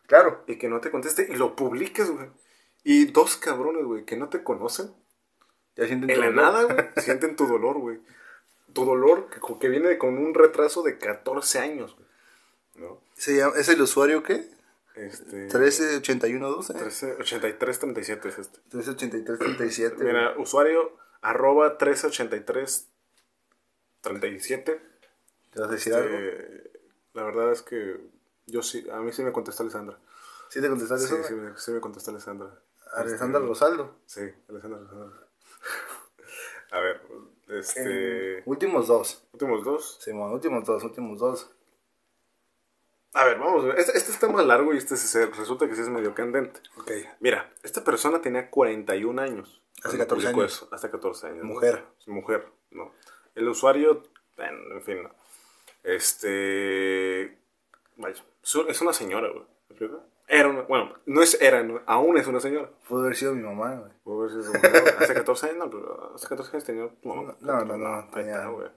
[0.07, 0.43] Claro.
[0.47, 2.27] Y que no te conteste y lo publiques, güey.
[2.83, 4.93] Y dos cabrones, güey, que no te conocen,
[5.77, 6.43] Ya sienten en tu la dolor.
[6.43, 8.01] nada, güey, sienten tu dolor, güey.
[8.73, 11.95] Tu dolor que, que viene con un retraso de 14 años.
[12.75, 13.01] ¿No?
[13.15, 14.49] Se llama- ¿Es el usuario qué?
[14.95, 15.35] Este.
[15.47, 16.73] 138112.
[16.73, 18.59] 13, 83 37 es este.
[18.71, 20.03] 138337.
[20.03, 22.87] Mira, usuario arroba 1383
[24.01, 24.81] 37.
[25.51, 26.15] ¿Te vas a decir algo?
[26.17, 26.71] Eh,
[27.13, 27.99] la verdad es que
[28.47, 29.97] yo sí, a mí sí me contestó Alessandra.
[30.49, 31.27] ¿Sí te contestaste Sí, eso?
[31.27, 32.59] sí, me, sí me contestó Alessandra.
[32.93, 33.95] Alejandra Este, Rosaldo.
[34.05, 35.27] Sí, Alessandra Rosaldo.
[36.71, 37.01] A ver,
[37.49, 38.43] este.
[38.45, 39.23] Últimos dos.
[39.33, 39.97] Últimos dos.
[40.01, 41.49] Simón, últimos dos, últimos dos.
[43.13, 43.79] A ver, vamos a ver.
[43.79, 46.59] Este, este está más largo y este se- resulta que sí es medio candente.
[46.77, 46.91] Ok.
[47.19, 49.61] Mira, esta persona tenía 41 años.
[49.83, 50.53] Hace cuando 14 publicó años.
[50.55, 51.43] eso, Hasta 14 años.
[51.43, 51.83] Mujer.
[52.07, 52.91] Mujer, no.
[53.35, 54.03] El usuario,
[54.37, 55.11] en fin, no.
[55.83, 57.37] Este.
[57.97, 59.45] Vaya, es es una señora, güey.
[60.33, 60.61] Era una.
[60.63, 62.69] Bueno, no es era, no, aún es una señora.
[62.87, 63.91] Pudo haber sido mi mamá, güey.
[64.03, 64.95] Puedo ver si es una mujer.
[64.99, 66.89] Hace 14 años, no, pero hace 14 años tenía.
[67.03, 68.67] No, No, no, no, ahí tenía- güey.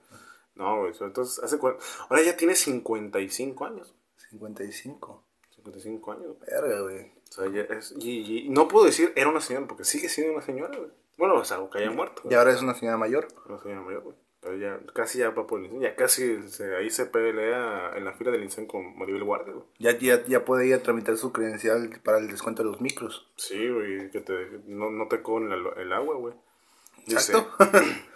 [0.55, 0.93] No, güey.
[0.99, 1.57] Entonces, hace.
[1.61, 3.93] Ahora ya tiene 55 años.
[4.29, 5.23] 55.
[5.55, 6.39] 55 años.
[6.39, 7.11] Verga, güey.
[7.29, 10.33] O sea, ya es, y, y no puedo decir era una señora, porque sigue siendo
[10.33, 10.91] una señora, güey.
[11.17, 12.21] Bueno, o sea, que haya muerto.
[12.29, 13.27] Y ahora es una señora mayor.
[13.47, 14.15] Una señora mayor, güey.
[14.59, 15.89] Ya casi ya va por el incendio.
[15.89, 19.65] Ya casi se- ahí se pelea en la fila del incendio con Maribel Guardia, güey.
[19.79, 23.27] Ya, ya, ya puede ir a tramitar su credencial para el descuento de los micros.
[23.35, 24.33] Sí, güey, que te,
[24.67, 26.33] no, no te cobren el, el agua, güey.
[27.05, 27.65] Dice, Exacto.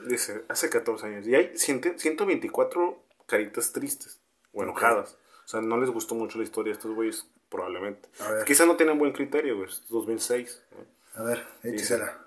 [0.08, 1.28] dice, hace 14 años.
[1.28, 4.20] Y hay 100 124 caritas tristes
[4.54, 5.18] o enojadas.
[5.44, 8.08] O sea, no les gustó mucho la historia a estos güeyes, probablemente.
[8.20, 8.46] A ver.
[8.46, 9.70] Quizá no tenían buen criterio, güey.
[9.70, 10.62] Es 2006.
[10.78, 11.22] ¿no?
[11.22, 12.26] A ver, échesela.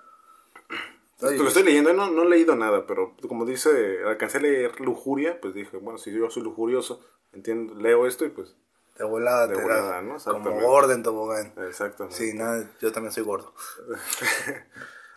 [1.19, 4.81] Te lo estoy leyendo, no, no he leído nada, pero como dice, alcancé a leer
[4.81, 7.01] lujuria, pues dije, bueno, si yo soy lujurioso,
[7.33, 8.57] entiendo, leo esto y pues,
[8.99, 10.03] De volada, De te volada, da.
[10.03, 10.17] ¿no?
[10.19, 11.53] Como gordo en tobogán.
[11.69, 12.17] exactamente.
[12.19, 13.53] Sí, nada, yo también soy gordo.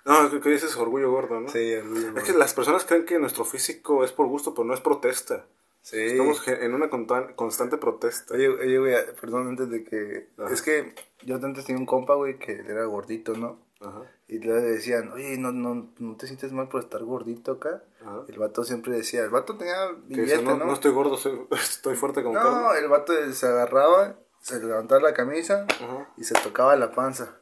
[0.06, 1.50] No, que, que dices orgullo gordo, ¿no?
[1.50, 2.26] Sí, orgullo Es gordo.
[2.26, 5.46] que las personas creen que nuestro físico es por gusto, pero no es protesta.
[5.82, 6.00] Sí.
[6.00, 6.90] Estamos en una
[7.36, 8.34] constante protesta.
[8.34, 10.30] Oye, oye, güey, perdón, antes de que...
[10.38, 10.54] Ajá.
[10.54, 13.60] Es que yo antes tenía un compa, güey, que era gordito, ¿no?
[13.82, 14.02] Ajá.
[14.28, 17.84] Y le decían, oye, ¿no, no, ¿no te sientes mal por estar gordito acá?
[18.02, 18.24] Ajá.
[18.28, 20.66] El vato siempre decía, el vato tenía billete, no, ¿no?
[20.66, 22.80] no estoy gordo, soy- estoy fuerte como No, carne.
[22.80, 26.12] el vato se agarraba, se levantaba la camisa Ajá.
[26.18, 27.40] y se tocaba la panza.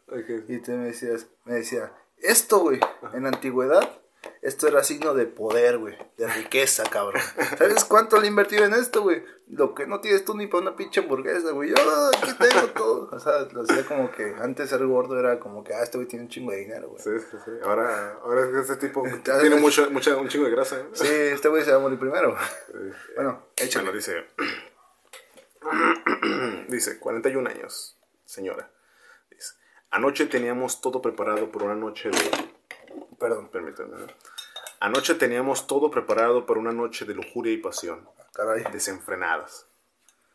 [0.48, 2.80] Y tú me decías, me decía, esto, güey,
[3.14, 3.90] en antigüedad,
[4.42, 7.22] esto era signo de poder, güey, de riqueza, cabrón.
[7.58, 9.24] ¿Sabes cuánto le he invertido en esto, güey?
[9.48, 11.70] Lo que no tienes tú ni para una pinche hamburguesa, güey.
[11.70, 11.76] Yo
[12.10, 13.10] aquí tengo todo.
[13.12, 16.08] O sea, lo hacía como que antes ser gordo era como que, ah, este güey
[16.08, 17.02] tiene un chingo de dinero, güey.
[17.02, 17.52] Sí, sí, sí.
[17.64, 20.80] Ahora, ahora es que este tipo tiene mucho, mucha, un chingo de grasa.
[20.80, 20.86] ¿eh?
[20.94, 22.36] Sí, este güey se va a morir primero.
[23.16, 23.86] Bueno, échale.
[23.86, 24.26] Bueno, dice.
[26.70, 28.72] dice, 41 años, señora.
[29.30, 29.54] Dice,
[29.90, 32.55] anoche teníamos todo preparado por una noche de.
[33.20, 33.98] Perdón, Permítanme.
[33.98, 34.08] ¿no?
[34.80, 38.64] Anoche teníamos todo preparado para una noche de lujuria y pasión, caray.
[38.72, 39.66] desenfrenadas.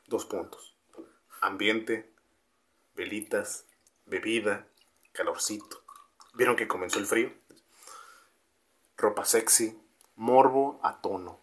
[0.06, 0.74] Dos puntos.
[1.40, 2.10] Ambiente
[3.00, 3.64] velitas,
[4.04, 4.66] bebida,
[5.12, 5.82] calorcito.
[6.34, 7.32] ¿Vieron que comenzó el frío?
[8.98, 9.80] Ropa sexy,
[10.16, 11.40] morbo a tono.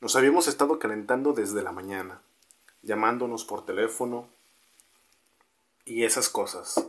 [0.00, 2.22] Nos habíamos estado calentando desde la mañana,
[2.82, 4.28] llamándonos por teléfono
[5.84, 6.84] y esas cosas.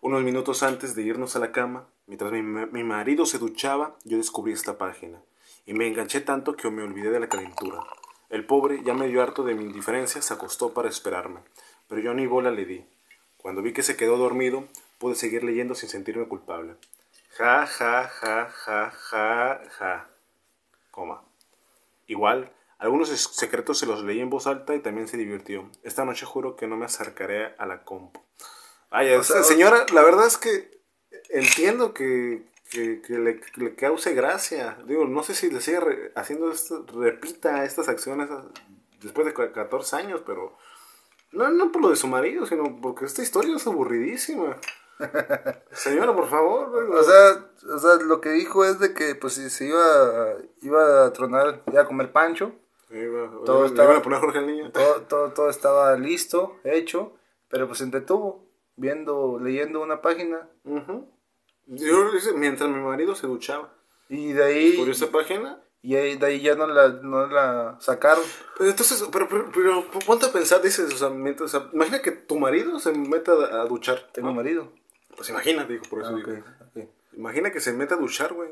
[0.00, 3.96] Unos minutos antes de irnos a la cama, mientras mi, ma- mi marido se duchaba,
[4.04, 5.20] yo descubrí esta página
[5.66, 7.84] y me enganché tanto que me olvidé de la calentura.
[8.30, 11.40] El pobre, ya medio harto de mi indiferencia, se acostó para esperarme,
[11.88, 12.84] pero yo ni bola le di.
[13.36, 14.64] Cuando vi que se quedó dormido,
[14.98, 16.76] pude seguir leyendo sin sentirme culpable.
[17.36, 20.08] Ja, ja, ja, ja, ja, ja.
[20.90, 21.22] Coma.
[22.06, 25.70] Igual, algunos secretos se los leí en voz alta y también se divirtió.
[25.82, 28.20] Esta noche juro que no me acercaré a la compu.
[28.90, 30.70] Ay, esta sea, señora, la verdad es que
[31.30, 34.76] entiendo que, que, que le, que le cause gracia.
[34.86, 38.28] Digo, no sé si le sigue re- haciendo esto, repita estas acciones
[39.00, 40.56] después de ca- 14 años, pero
[41.32, 44.56] no, no por lo de su marido, sino porque esta historia es aburridísima.
[45.72, 46.74] Señora, por favor.
[46.92, 49.80] O sea, o sea, lo que dijo es de que pues si se iba,
[50.32, 52.52] a- iba a tronar, iba a comer pancho,
[52.90, 54.72] Iba- todo estaba- a poner Jorge al niño.
[54.72, 57.12] todo, todo, todo estaba listo, hecho,
[57.48, 58.49] pero pues se entretuvo
[58.80, 61.08] viendo, leyendo una página Ujú.
[61.66, 63.72] Yo, dice, mientras mi marido se duchaba.
[64.08, 65.60] y de ahí, Por esa página.
[65.82, 68.24] y ahí- de ahí ya no la, no la sacaron.
[68.58, 72.02] Pero entonces, pero, pero, pero ponte a pensar, dices, o sea, mientras, o sea, imagina
[72.02, 74.08] que tu marido se meta a, duchar.
[74.12, 74.34] Tengo ¿no?
[74.34, 74.72] marido.
[75.16, 76.32] Pues imagínate, digo, por eso Ah, digo.
[76.32, 76.38] ok,
[76.76, 76.88] ok.
[77.12, 78.50] Imagina que se mete a duchar, güey.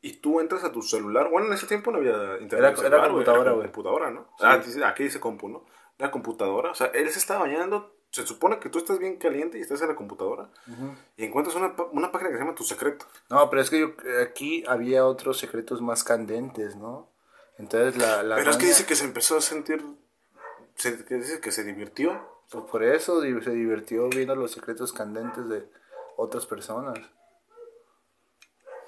[0.00, 1.28] Y tú entras a tu celular.
[1.30, 2.52] Bueno, en ese tiempo no había internet.
[2.52, 3.66] Era- en era celular, computadora, güey.
[3.66, 4.28] computadora, ¿no?
[4.40, 5.66] Ah, dice- aquí dice compu, ¿no?
[5.98, 6.70] Era computadora.
[6.70, 7.94] O sea, él se estaba bañando.
[8.14, 10.48] Se supone que tú estás bien caliente y estás en la computadora.
[11.16, 13.06] Y encuentras una, una página que se llama Tu Secreto.
[13.28, 13.88] No, pero es que yo,
[14.22, 17.10] aquí había otros secretos más candentes, ¿no?
[17.58, 18.22] Entonces la...
[18.22, 19.84] la Pero es que dice que se empezó a sentir.
[20.76, 22.32] se- que dice que se divirtió.
[22.50, 25.68] Pues por eso se divirtió viendo los secretos candentes de
[26.16, 26.96] otras personas.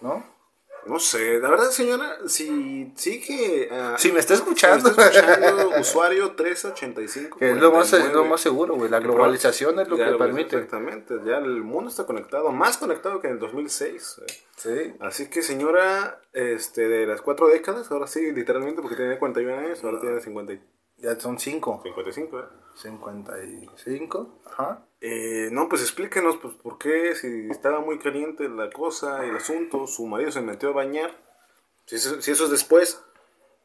[0.01, 0.25] ¿No?
[0.87, 3.69] No sé, la verdad, señora, si sigue.
[3.73, 4.89] ah, Si me está escuchando.
[4.91, 7.39] si me está escuchando, usuario 1385.
[7.39, 8.15] Que es lo más, es 49.
[8.15, 8.91] lo más seguro, güey.
[8.91, 10.57] La globalización es lo Ya que permite.
[10.57, 14.21] Exactamente, ya el mundo está conectado, más conectado que en el 2006.
[14.27, 14.33] eh.
[14.57, 14.95] Sí.
[15.01, 19.85] Así que, señora, este, de las cuatro décadas, ahora sí, literalmente, porque tiene 41 años,
[19.85, 20.61] ahora tiene 50 y-
[20.99, 21.81] Ya son cinco.
[21.83, 22.41] 55.
[22.41, 22.45] ¿eh?
[22.77, 24.41] 55.
[24.47, 24.83] Ajá.
[25.01, 29.87] Eh, no, pues explíquenos pues, por qué, si estaba muy caliente la cosa, el asunto,
[29.87, 31.15] su marido se metió a bañar,
[31.85, 33.01] si eso, si eso es después,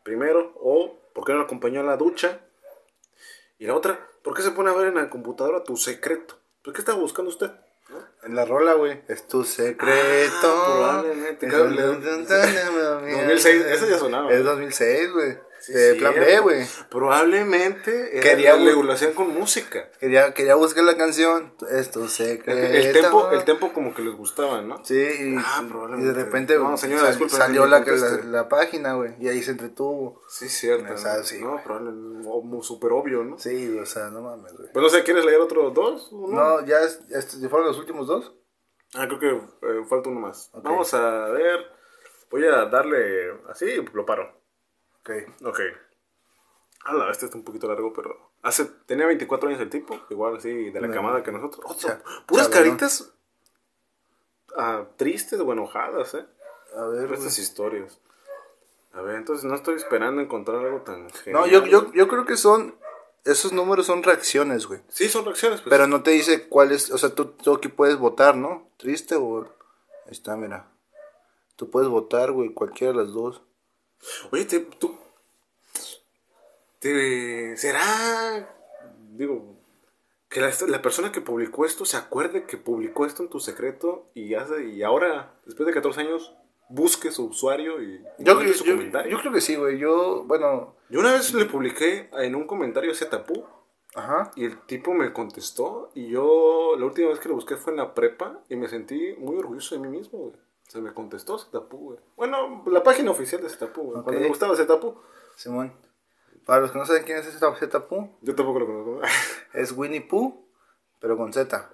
[0.04, 2.40] primero, o por qué no lo acompañó a la ducha,
[3.60, 6.38] y la otra, ¿por qué se pone a ver en la computadora tu secreto?
[6.64, 7.52] ¿Por qué estaba buscando usted?
[8.24, 9.02] En la rola, güey.
[9.08, 9.84] Es tu secreto.
[10.44, 14.32] Ah, probablemente, Es claro, el- le- 2006, eso ya sonaba.
[14.32, 15.38] Es 2006, güey.
[15.62, 16.66] Sí, de plan B, güey.
[16.90, 19.92] Probablemente era Quería la regulación con música.
[20.00, 21.54] Quería, quería buscar la canción.
[21.70, 22.52] Es tu secreto.
[22.60, 24.84] El tempo, el tempo como que les gustaba, ¿no?
[24.84, 25.64] Sí, y, Ah,
[25.98, 29.14] y de repente No, señora, sal- salió la, la, la página, güey.
[29.20, 30.22] Y ahí se entretuvo.
[30.30, 30.94] Sí, cierto.
[30.94, 32.28] O sea, sí, No, probablemente,
[32.64, 33.38] súper obvio, ¿no?
[33.38, 34.70] Sí, o sea, no mames, güey.
[34.74, 36.12] Pues no sé, ¿quieres leer otros dos?
[36.12, 38.34] No, ya, ya fueron los últimos dos.
[38.96, 40.50] Ah, creo que eh, falta uno más.
[40.54, 41.60] Vamos a ver.
[42.32, 44.41] Voy a darle así lo paro.
[45.02, 45.46] Ok.
[45.46, 45.60] Ok.
[46.86, 48.32] Ala, este está un poquito largo, pero.
[48.42, 50.94] Hace, tenía 24 años el tipo, igual así, de la No.
[50.94, 51.64] camada que nosotros.
[51.68, 52.52] Oh, Cha- puras chavalón.
[52.78, 53.14] caritas
[54.58, 56.26] ah, tristes o enojadas, ¿eh?
[56.76, 58.00] A ver, estas historias.
[58.94, 61.50] A ver, entonces no estoy esperando encontrar algo tan No, genial.
[61.50, 62.76] yo, yo, yo creo que son.
[63.24, 64.82] Esos números son reacciones, güey.
[64.90, 65.70] Sí, son reacciones, pues.
[65.70, 66.90] Pero no te dice cuál es.
[66.92, 68.68] O sea, tú, tú aquí puedes votar, ¿no?
[68.78, 69.42] Triste o.
[70.06, 70.68] Ahí está, mira.
[71.56, 73.44] Tú puedes votar, güey, cualquiera de las dos.
[74.32, 74.98] Oye, te, tú.
[76.80, 78.56] Te, ¿Será.
[79.12, 79.56] Digo.
[80.30, 84.10] Que la, la persona que publicó esto se acuerde que publicó esto en tu secreto
[84.14, 86.34] y hace y ahora, después de 14 años,
[86.70, 89.12] busque su usuario y Yo, mande yo, su yo, comentario.
[89.12, 89.78] yo creo que sí, güey.
[89.78, 90.78] Yo, bueno.
[90.90, 93.46] Yo una vez le publiqué en un comentario ese tapú
[93.94, 94.32] Ajá.
[94.38, 97.78] y el tipo me contestó y yo la última vez que lo busqué fue en
[97.78, 100.34] la prepa y me sentí muy orgulloso de mí mismo, güey.
[100.72, 102.00] Se me contestó ese tapú, güey.
[102.16, 104.04] Bueno, la página oficial de ese tapú, güey.
[104.04, 104.96] Cuando me gustaba ese tapú,
[105.36, 105.74] Simón.
[106.46, 109.02] Para los que no saben quién es ese Zetapu, yo tampoco lo conozco.
[109.54, 110.48] es Winnie Pooh,
[111.02, 111.70] pero con Z.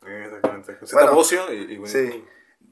[0.00, 0.78] Exactamente.
[0.86, 2.24] Se Bueno, y, y bueno, Sí.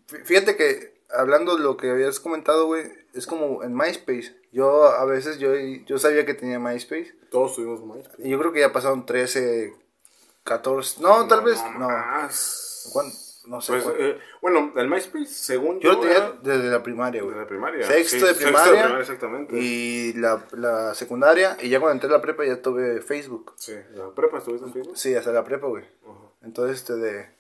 [0.06, 4.40] Fí- Fíjate que hablando de lo que habías comentado, güey, es como en MySpace.
[4.52, 7.16] Yo a veces yo, yo sabía que tenía MySpace.
[7.32, 8.22] Todos tuvimos MySpace.
[8.22, 9.74] Y yo creo que ya pasaron 13,
[10.44, 11.02] 14.
[11.02, 11.88] No, tal vez no.
[11.88, 12.90] más.
[12.92, 13.10] ¿Cuán-
[13.46, 13.72] No sé.
[13.74, 17.26] Pues, eh, bueno, el MySpace, según yo yo, lo tenía era desde la primaria, de
[17.26, 17.38] güey.
[17.38, 17.87] la primaria.
[17.87, 18.98] Sexto Sí, de primaria.
[19.00, 19.54] exactamente.
[19.59, 21.57] Y la, la secundaria.
[21.61, 23.52] Y ya cuando entré a la prepa ya tuve Facebook.
[23.57, 24.96] Sí, la prepa estuviste en Facebook.
[24.96, 25.85] Sí, hasta la prepa, güey.
[26.42, 27.35] Entonces, este de...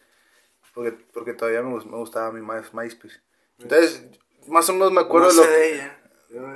[0.74, 3.20] Porque, porque todavía me, me gustaba mi My- MySpace.
[3.60, 4.04] Entonces,
[4.48, 6.00] más o menos me acuerdo no de lo de ella.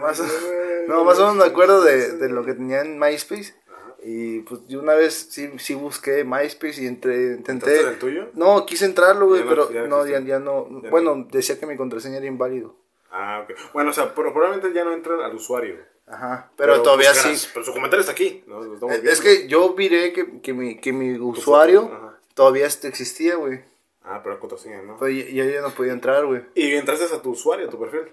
[0.01, 0.25] Más o-
[0.89, 3.55] no, más o menos me acuerdo de, de lo que tenía en MySpace.
[4.03, 7.53] Y pues yo una vez sí, sí busqué MySpace y entré, intenté...
[7.79, 8.29] ¿Entraste el tuyo?
[8.35, 10.83] No, quise entrarlo, güey, pero ya no ya, ya no...
[10.83, 12.77] Ya bueno, decía que mi contraseña era inválido.
[13.11, 13.57] Ah, ok.
[13.73, 15.77] Bueno, o sea, pero probablemente ya no entran al usuario.
[16.07, 17.49] Ajá, pero, todavía buscarás- sí.
[17.53, 18.45] Pero su comentario está aquí.
[18.47, 18.73] ¿no?
[18.73, 21.91] Estamos Es que yo miré que, que, mi, que mi usuario
[22.35, 23.61] todavía este existía, güey.
[24.05, 25.07] Ah, pero la contraseña, ¿no?
[25.07, 26.43] Ya, ya ya no podía entrar, güey.
[26.55, 28.13] Y entraste a tu usuario, a tu perfil.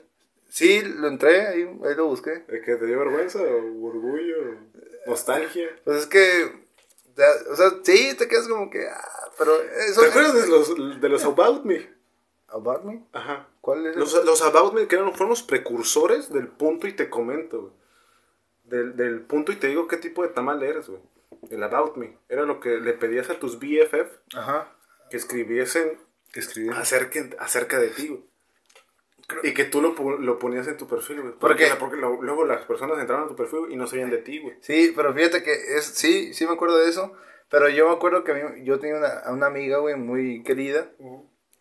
[0.50, 2.44] Sí, lo entré, ahí, ahí lo busqué.
[2.48, 4.36] ¿Es que te dio vergüenza o orgullo?
[5.06, 5.70] ¿Nostalgia?
[5.84, 6.66] Pues es que,
[7.52, 10.02] o sea, sí, te quedas como que, ah, pero eso...
[10.02, 11.94] ¿Te acuerdas de los, de los About Me?
[12.48, 13.04] ¿About me?
[13.12, 13.48] Ajá.
[13.62, 13.96] ¿Cuál es?
[13.96, 17.74] Los, los About Me que eran, fueron los precursores del punto y te comento, güey.
[18.64, 21.02] Del, del punto y te digo qué tipo de tamal eres, güey.
[21.50, 22.18] El About Me.
[22.30, 24.72] Era lo que le pedías a tus BFF Ajá.
[25.12, 26.00] que escribiesen
[26.32, 26.70] Que escribí.
[26.70, 28.24] acerca, acerca de ti, güey.
[29.44, 31.32] Y que tú lo, lo ponías en tu perfil, güey.
[31.34, 31.76] ¿Por Porque, qué?
[31.80, 34.56] porque lo- luego las personas entraban a tu perfil y no sabían de ti, güey.
[34.62, 37.14] Sí, pero fíjate que es, sí, sí me acuerdo de eso.
[37.50, 40.90] Pero yo me acuerdo que mí- yo tenía una, una amiga, güey, muy querida.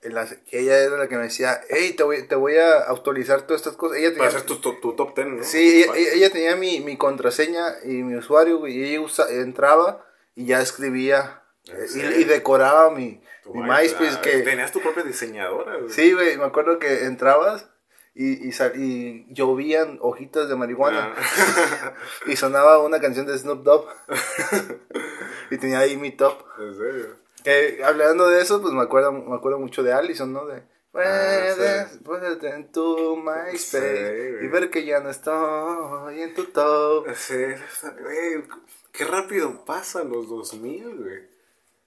[0.03, 2.81] en la- que ella era la que me decía, hey, te voy, te voy a
[2.90, 3.96] actualizar todas estas cosas.
[3.96, 5.42] Ella tenía, Para hacer tu, tu, tu top 10, ¿no?
[5.42, 10.05] sí, ella, ella- tenía mi, mi contraseña y mi usuario, güey, y ella usa- entraba
[10.35, 11.44] y ya escribía.
[11.64, 13.20] Y, y decoraba mi,
[13.53, 13.62] mi.
[13.62, 14.20] MySpace.
[14.22, 15.90] Que, Tenías tu propia diseñadora, güey.
[15.90, 17.68] sí, güey, me acuerdo que entrabas
[18.14, 21.94] y, y, sal- y llovían hojitas de marihuana Ah.
[22.27, 23.87] y sonaba una canción de Snoop Dogg
[25.50, 26.38] y tenía ahí mi top.
[26.59, 27.07] en serio.
[27.42, 30.46] Que hablando de eso, pues me acuerdo, me acuerdo mucho de Allison, ¿no?
[30.46, 31.98] De puedes, sí.
[32.05, 37.07] puedes en tu MySpace Sí, y ver que ya no estoy en tu top.
[37.14, 38.44] Sí, güey,
[38.92, 41.34] qué rápido pasan los 2000, güey.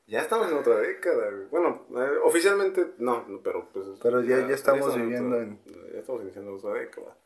[0.07, 1.45] Ya estamos en otra década, güey.
[1.51, 3.85] Bueno, eh, oficialmente no, no, pero pues...
[4.01, 7.17] Pero ya- ya estamos en viviendo otra- Ya estamos iniciando otra década.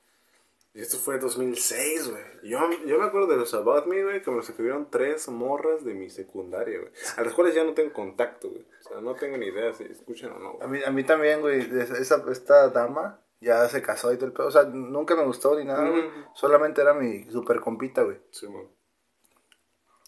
[0.74, 2.24] Y esto fue 2006, güey.
[2.44, 5.84] Yo, yo me acuerdo de los About Me, güey, que me los escribieron tres morras
[5.84, 6.91] de mi secundaria, güey.
[7.17, 8.65] A las cuales ya no tengo contacto, güey.
[8.86, 10.58] O sea, no tengo ni idea si escuchan o no.
[10.62, 11.60] A mí, a mí también, güey,
[12.00, 14.48] esa, esta dama ya se casó y todo el pedo.
[14.48, 16.10] O sea, nunca me gustó ni nada, güey.
[16.36, 18.17] Solamente era mi super compita, güey.
[18.32, 18.65] Sí, güey.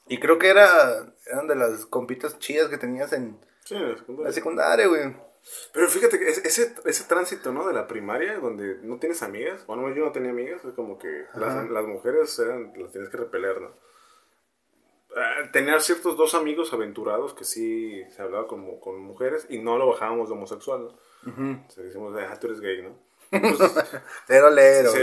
[0.08, 4.26] Y creo que era, eran de las compitas chidas que tenías en Sí, la secundaria.
[4.28, 5.16] la secundaria, güey.
[5.74, 7.68] Pero fíjate que es- ese, ese tránsito, ¿no?
[7.68, 9.66] De la primaria, donde no tienes amigas.
[9.66, 13.18] Bueno, yo no tenía amigas, es como que las, las mujeres eran, las tienes que
[13.18, 13.72] repeler, ¿no?
[15.16, 19.78] Ah, tenía ciertos dos amigos aventurados que sí se hablaba con, con mujeres y no
[19.78, 20.86] lo bajábamos de homosexual,
[21.26, 21.64] ¿no?
[21.68, 22.98] O sea, decimos, ah, tú eres gay, ¿no?
[23.42, 23.74] Pues,
[24.28, 25.00] Lero, lero, sí.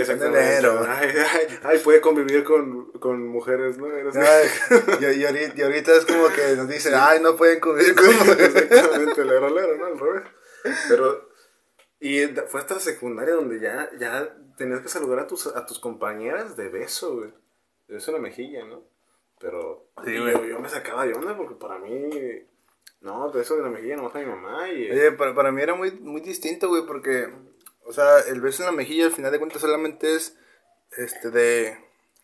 [0.88, 3.86] Ay, ay, ay, puede convivir con, con mujeres, ¿no?
[3.86, 4.48] Ay,
[5.00, 8.06] y, y ahorita, y ahorita es como que nos dicen, ay, no pueden convivir con
[8.06, 8.54] mujeres".
[8.56, 9.86] Exactamente, lero, lero, ¿no?
[9.86, 10.22] Al revés.
[10.88, 11.28] Pero,
[11.98, 15.78] y fue hasta la secundaria donde ya, ya tenías que saludar a tus, a tus
[15.78, 17.30] compañeras de beso, güey.
[17.88, 18.82] De beso en la mejilla, ¿no?
[19.40, 22.10] Pero Sí, yo, yo me sacaba de onda porque para mí,
[23.00, 24.90] no, beso de la mejilla nomás a mi mamá y...
[24.90, 27.28] Oye, para, para mí era muy, muy distinto, güey, porque,
[27.90, 30.36] o sea, el beso en la mejilla al final de cuentas solamente es,
[30.96, 31.76] este, de...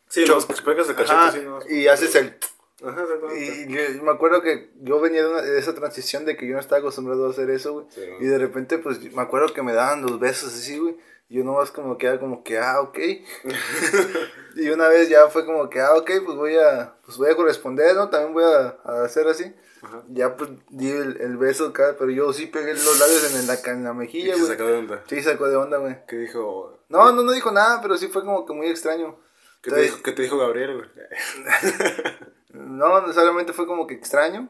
[0.08, 1.58] sí, los pegas de cachete, sí, ¿no?
[1.68, 2.36] y haces el...
[2.84, 3.04] Ajá.
[3.36, 6.54] Y yo me acuerdo que yo venía de, una- de esa transición de que yo
[6.54, 7.86] no estaba acostumbrado a hacer eso, güey.
[7.90, 8.02] Sí.
[8.20, 10.96] Y de repente, pues, me acuerdo que me daban los besos así, güey.
[11.30, 12.98] Y yo nomás como que era como que, ah, ok.
[14.56, 17.34] y una vez ya fue como que, ah, ok, pues voy a, pues voy a
[17.36, 18.10] corresponder, ¿no?
[18.10, 19.52] También voy a, a hacer así.
[19.82, 20.02] Ajá.
[20.08, 23.58] Ya pues di el, el beso acá, pero yo sí pegué los labios en la,
[23.72, 24.46] en la mejilla, güey.
[24.46, 25.04] sacó de onda.
[25.08, 25.96] Sí, sacó de onda, güey.
[26.06, 26.78] ¿Qué dijo?
[26.88, 29.16] No, no, no dijo nada, pero sí fue como que muy extraño.
[29.62, 30.88] ¿Qué te dijo, qué te dijo Gabriel, güey?
[32.56, 34.48] No, solamente fue como que extraño.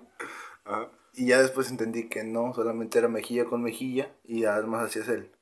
[0.64, 0.88] Ajá.
[1.14, 5.32] Y ya después entendí que no, solamente era mejilla con mejilla y además hacías el...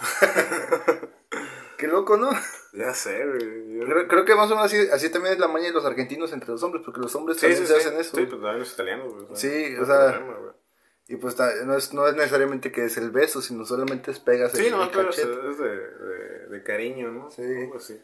[1.78, 2.30] Qué loco, ¿no?
[2.76, 3.86] Ya sé, güey.
[3.86, 6.32] Creo, creo que más o menos así, así también es la maña de los argentinos
[6.32, 7.86] entre los hombres, porque los hombres Sí, también sí, se sí.
[7.88, 8.16] hacen eso.
[8.16, 9.26] Sí, pues también los italianos, güey.
[9.34, 10.54] Sí, no o sea, problema.
[11.08, 14.52] Y pues no es, no es necesariamente que es el beso, sino solamente es pegas
[14.52, 15.26] Sí, el, no, el pero es, de,
[15.64, 17.30] de, de cariño, ¿no?
[17.30, 17.42] Sí.
[17.42, 18.00] Algo así.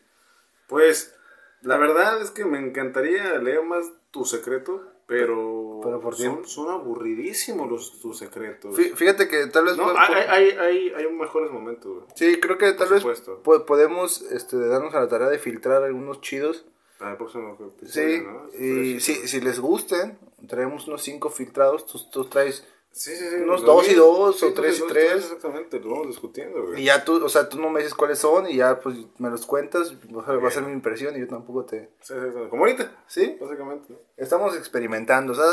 [0.69, 1.15] Pues,
[1.63, 5.35] la verdad es que me encantaría leer más tu secreto, pero,
[5.83, 8.77] Pero por son, son aburridísimos los, tus secretos.
[8.79, 9.77] Fí- Fíjate que tal vez...
[9.77, 12.07] No, hay, hay, hay, hay mejores momentos, güey.
[12.15, 13.05] Sí, creo que tal vez
[13.43, 16.65] po- podemos este, darnos a la tarea de filtrar algunos chidos.
[16.99, 18.65] Para el próximo episodio, Sí, ¿no?
[18.65, 23.37] y si, si les gusten, traemos unos cinco filtrados, tú, tú traes Sí, sí, sí.
[23.37, 25.25] unos dos y dos, Sí, o tres y tres.
[25.25, 26.83] Exactamente, lo vamos discutiendo, güey.
[26.83, 29.31] Y ya tú, o sea, tú no me dices cuáles son y ya pues me
[29.31, 31.91] los cuentas, va a va a ser mi impresión y yo tampoco te...
[32.01, 32.49] Sí, sí, sí.
[32.51, 33.37] Como ahorita, ¿Sí?
[33.41, 33.95] básicamente.
[34.17, 35.45] Estamos experimentando, o sea,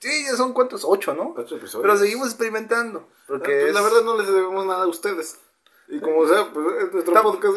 [0.00, 1.34] Sí, ya son cuántos, ocho, ¿no?
[1.36, 1.82] Ocho episodios.
[1.82, 3.08] Pero seguimos experimentando.
[3.26, 5.38] Porque Pues, es- La verdad no les debemos nada a ustedes.
[5.88, 7.56] Y como sea, pues es nuestro podcast.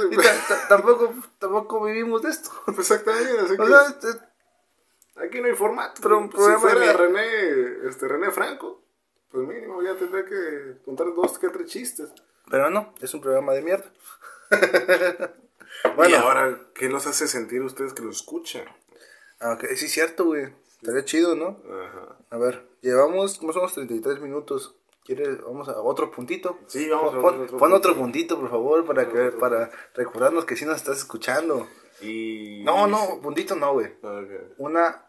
[0.69, 2.49] tampoco, tampoco vivimos de esto.
[2.77, 3.41] Exactamente.
[3.41, 4.19] Así O que sea, este-
[5.23, 6.01] aquí no hay formato.
[6.01, 8.81] Pero un si programa fuera de- René, este, René Franco,
[9.31, 12.09] pues mínimo ya tendría que contar dos que tres chistes.
[12.49, 13.85] pero no, es un programa de mierda.
[15.95, 18.65] Bueno, y ahora, ¿qué los hace sentir ustedes que lo escuchan?
[19.39, 20.53] Aunque sí es cierto, güey.
[20.81, 21.61] Estaría chido, ¿no?
[21.65, 22.17] Ajá.
[22.29, 24.75] A ver, llevamos más o menos 33 minutos.
[25.05, 25.41] ¿Quieres?
[25.41, 26.59] Vamos a otro puntito.
[26.67, 30.55] Sí, vamos a Pon, otro pon otro puntito, por favor, para que para recordarnos que
[30.55, 31.67] sí nos estás escuchando.
[32.01, 32.61] Y...
[32.63, 33.93] No, no, puntito no, güey.
[34.03, 34.21] Ah.
[34.57, 35.05] Una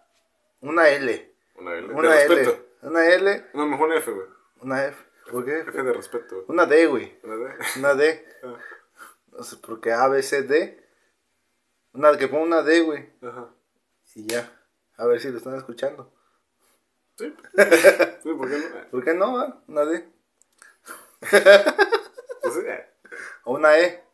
[0.63, 1.35] una L.
[1.57, 1.93] Una L.
[1.93, 2.63] Una L.
[2.83, 4.27] Una L, No, mejor una F, güey.
[4.61, 5.05] una F.
[5.31, 5.61] ¿Por qué?
[5.61, 6.45] F de respeto, güey.
[6.49, 7.19] Una D, güey.
[7.23, 7.55] Una D.
[7.79, 8.27] Una D.
[8.43, 8.59] Ah,
[9.29, 10.85] No sé, porque A, B, C, D.
[11.93, 13.09] Una que ponga una D, güey.
[13.23, 13.51] Ajá.
[14.15, 14.51] Y ya.
[14.97, 16.13] A ver si lo están escuchando.
[17.19, 17.35] Sí.
[18.23, 18.91] Sí, ¿por qué no?
[18.91, 19.39] ¿Por qué no?
[19.41, 19.63] ah?
[19.67, 20.09] Una D.
[21.21, 22.89] Pues, eh,
[23.45, 24.05] O una E.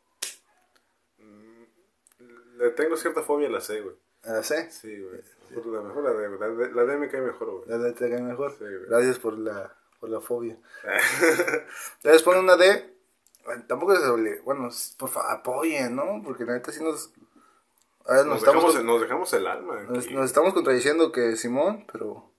[2.57, 3.97] le tengo cierta fobia a la C, güey.
[4.25, 4.71] A la C.
[4.71, 5.21] Sí, güey.
[5.51, 6.41] La mejor la D, güey.
[6.41, 7.69] La D, la D me cae mejor, güey.
[7.69, 8.53] La D te cae mejor.
[8.53, 8.87] Sí, güey.
[8.89, 10.57] Gracias por la, por la fobia.
[11.97, 12.95] Entonces pone una D.
[13.45, 14.37] Bueno, Tampoco se obliga.
[14.45, 14.69] Bueno,
[14.99, 16.23] por favor, apoyen, ¿no?
[16.25, 17.13] Porque la neta sí nos.
[18.07, 19.83] A ver, nos, Nos, estamos, dejamos, nos dejamos el alma.
[19.83, 22.31] nos, nos estamos contradiciendo que Simón, pero.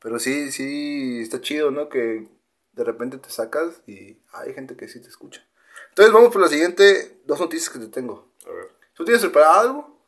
[0.00, 1.88] Pero sí, sí, está chido, ¿no?
[1.88, 2.26] Que
[2.72, 5.46] de repente te sacas y hay gente que sí te escucha.
[5.90, 8.32] Entonces vamos por la siguiente dos noticias que te tengo.
[8.46, 8.68] A ver.
[8.94, 9.99] ¿Tú tienes preparado algo?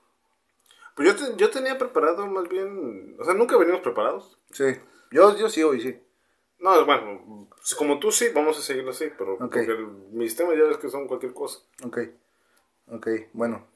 [0.95, 3.16] Pues yo, te- yo tenía preparado más bien...
[3.18, 4.38] O sea, nunca venimos preparados.
[4.51, 4.64] Sí.
[5.11, 5.99] Yo, yo sí, hoy sí.
[6.59, 10.64] No, bueno, como tú sí, vamos a seguirlo así, pero porque el- mis temas ya
[10.64, 11.61] ves que son cualquier cosa.
[11.84, 11.99] Ok.
[12.88, 13.66] Ok, bueno.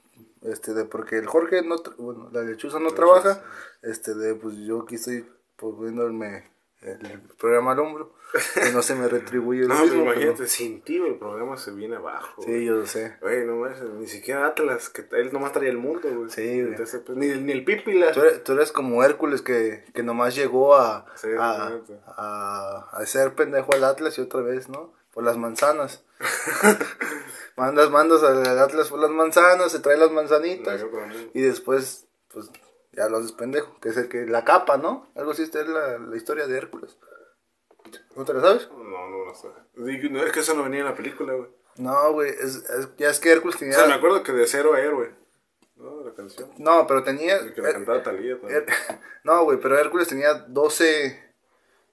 [0.42, 3.42] Este, de porque el Jorge no, bueno, la lechuza no trabaja.
[3.82, 6.48] Este, de pues yo aquí estoy poniéndome
[6.83, 8.14] el programa al hombro.
[8.55, 11.57] Que no se me retribuye lo No, pues mismo, imagínate, pero- sin ti el programa
[11.57, 12.43] se viene abajo.
[12.43, 13.16] Sí, yo lo sé.
[13.22, 16.29] Güey, no más, ni siquiera Atlas, que él nomás traía el mundo, güey.
[16.29, 16.72] Sí, güey.
[16.72, 18.12] Entonces, pues, ni, ni el Pípila.
[18.12, 21.81] Tú eres, tú eres como Hércules que, que nomás llegó a, Sí, a,
[22.16, 24.93] a, a hacer pendejo al Atlas y otra vez, ¿no?
[25.14, 26.05] Por las manzanas.
[27.57, 30.81] mandas, mandas al Atlas por las manzanas, se trae las manzanitas.
[30.83, 31.14] La.
[31.33, 32.51] Y después, pues,
[32.97, 33.78] ya lo haces pendejo.
[33.80, 35.09] Que es el que, la capa, ¿no?
[35.14, 36.97] Algo así, esta es la, la historia de Hércules.
[38.16, 38.68] ¿No te la sabes?
[38.70, 39.49] No, no, no sé.
[39.76, 41.49] Digo, no, es que eso no venía en la película, güey.
[41.76, 43.74] No, güey, es, es- ya es que Hércules O tenía...
[43.74, 45.14] sea, me acuerdo que de cero a héroe.
[45.76, 46.03] ¿No?
[46.03, 46.51] La canción.
[46.57, 47.53] No, pero tenía...
[47.53, 48.64] Que la cantaba Talía también.
[49.24, 51.22] No, güey, pero Hércules tenía 12,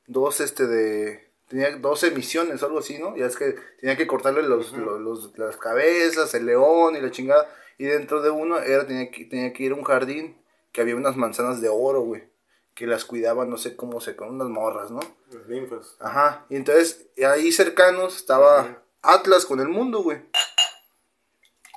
[0.08, 1.32] 12, este, de...
[1.50, 3.16] Tenía 12 misiones o algo así, ¿no?
[3.18, 7.12] Ya es que tenía que cortarle los, los- los- las cabezas, el león y la
[7.12, 7.48] chingada.
[7.78, 10.42] Y dentro de uno era, tenía, que, tenía que ir a un jardín
[10.74, 12.28] que había unas manzanas de oro, güey.
[12.76, 14.16] Que las cuidaban, no sé cómo se...
[14.16, 15.00] con unas morras, ¿no?
[15.32, 15.96] Las ninfas.
[16.00, 16.46] Ajá.
[16.50, 20.22] Y entonces, ahí cercanos estaba Atlas con el mundo, güey.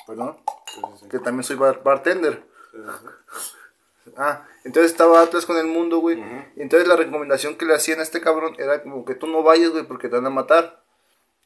[0.06, 0.36] Perdón.
[0.66, 1.08] Sí, sí, sí.
[1.08, 2.44] Que también soy bar- bartender.
[2.72, 4.12] Sí.
[4.16, 6.18] Ah, entonces estaba Atlas con el mundo, güey.
[6.56, 9.42] Y entonces la recomendación que le hacían a este cabrón era como que tú no
[9.42, 10.82] vayas, güey, porque te van a matar.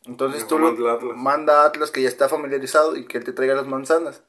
[0.05, 0.73] Entonces tú lo-
[1.17, 4.23] manda a Atlas que ya está familiarizado y que él te traiga las manzanas.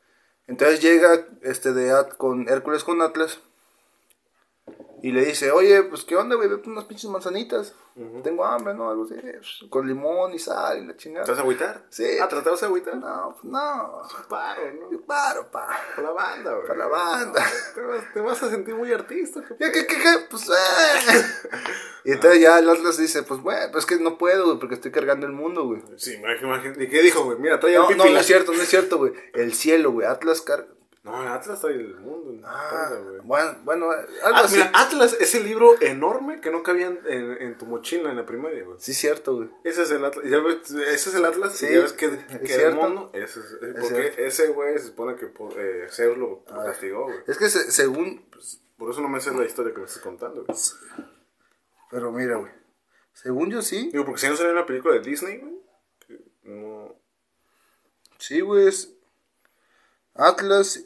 [0.48, 3.40] Entonces llega este de con Hércules con Atlas
[5.02, 7.74] y le dice, oye, pues qué onda, güey, ve unas pinches manzanitas.
[8.24, 8.90] Tengo hambre, ¿no?
[8.90, 11.28] Algo así, pues, con limón y sal y la ¿Te chingada.
[11.28, 11.86] vas a agüitar?
[11.90, 12.06] Sí.
[12.22, 12.96] Ah, ¿te vas a agüitar?
[12.96, 14.02] No, pues no.
[14.30, 15.02] Paro, ¿no?
[15.02, 15.68] Paro, pa.
[15.96, 16.68] Para la banda, güey.
[16.68, 17.46] Para la banda.
[17.76, 19.44] Te vas, te vas a sentir muy artista.
[19.46, 20.26] ¿qué ¿Qué, qué, qué?
[20.30, 21.24] Pues, eh.
[22.06, 24.76] Y entonces ya el Atlas dice, pues, bueno, pues es que no puedo, güey, porque
[24.76, 25.82] estoy cargando el mundo, güey.
[25.98, 26.84] Sí, imagínate.
[26.84, 27.38] ¿Y qué dijo, güey?
[27.38, 29.14] Mira, trae el No, no, no es cierto, no es cierto, güey.
[29.34, 30.08] El cielo, güey.
[30.08, 30.68] Atlas car...
[31.04, 32.30] No, Atlas trae el mundo.
[32.32, 32.92] en Ah,
[33.24, 34.58] bueno, bueno, algo Ah, así.
[34.58, 38.18] mira, Atlas es el libro enorme que no cabía en, en- en tu mochila en
[38.18, 38.78] la primaria, güey.
[38.80, 39.50] Sí, cierto, güey.
[39.64, 40.24] Ese es el Atlas.
[40.30, 40.58] ¿Ya ves?
[40.70, 41.56] Ese es el Atlas.
[41.56, 43.10] Sí, ¿Ya ves que, el mono?
[43.14, 44.22] Ese es, eh, porque cierto.
[44.22, 47.18] ese güey se supone que por, eh, Zeus lo, castigó, güey.
[47.26, 48.28] Es que se- según...
[48.32, 50.58] pues, Por eso no me sé la historia que me estás contando, güey.
[51.90, 52.52] pero mira, güey.
[53.14, 53.90] Según yo sí.
[53.92, 55.54] Digo, porque si no sale una película de Disney, güey.
[56.44, 56.96] No.
[58.20, 58.94] Sí, güey, es...
[60.14, 60.84] Atlas...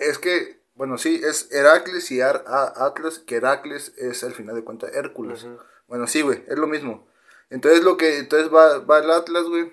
[0.00, 4.54] Es que, bueno, sí, es Heracles y Ar- a- Atlas, que Heracles es al final
[4.54, 5.46] de cuentas Hércules.
[5.88, 7.06] Bueno, sí, güey, es lo mismo.
[7.50, 9.72] Entonces lo que, entonces va, va el Atlas, güey.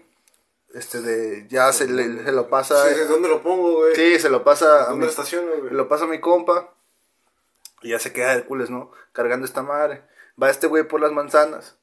[0.74, 2.88] Este de, ya se, le, se lo pasa.
[2.88, 3.96] Sí, ¿Dónde lo pongo, güey?
[3.96, 5.74] Sí, se lo pasa a ¿Dónde mi, lo estaciono, güey?
[5.74, 6.74] lo pasa a mi compa.
[7.82, 8.92] Y ya se queda Hércules, ¿no?
[9.12, 10.04] Cargando esta madre.
[10.42, 11.76] Va este güey por las manzanas.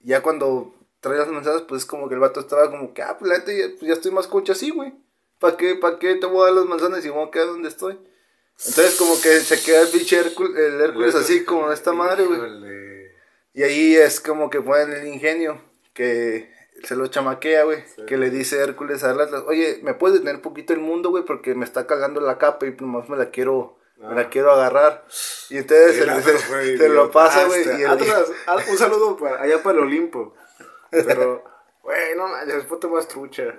[0.00, 3.16] Ya cuando trae las manzanas, pues es como que el vato estaba como que, ah,
[3.18, 4.92] pues ya, pues ya estoy más concha así, güey.
[5.38, 7.46] ¿Para qué, ¿Para qué te voy a dar las manzanas y me voy a quedar
[7.48, 7.98] donde estoy?
[8.66, 12.40] Entonces como que se queda el pinche Hércules, el Hércules así como esta madre, güey.
[13.54, 15.60] Y ahí es como que ponen el ingenio,
[15.94, 16.52] que
[16.84, 17.84] se lo chamaquea, güey.
[18.06, 21.24] Que le dice Hércules a Atlas, oye, ¿me puedes detener un poquito el mundo, güey?
[21.24, 25.04] Porque me está cagando la capa y nomás me la quiero, me la quiero agarrar.
[25.50, 26.42] Y entonces El se, Atlas
[26.78, 27.60] se- lo pasa, Ah, güey.
[27.60, 30.34] este, ah, un saludo para, allá para el Olimpo.
[30.90, 31.44] Pero,
[31.82, 33.54] güey, no manches, puta más trucha.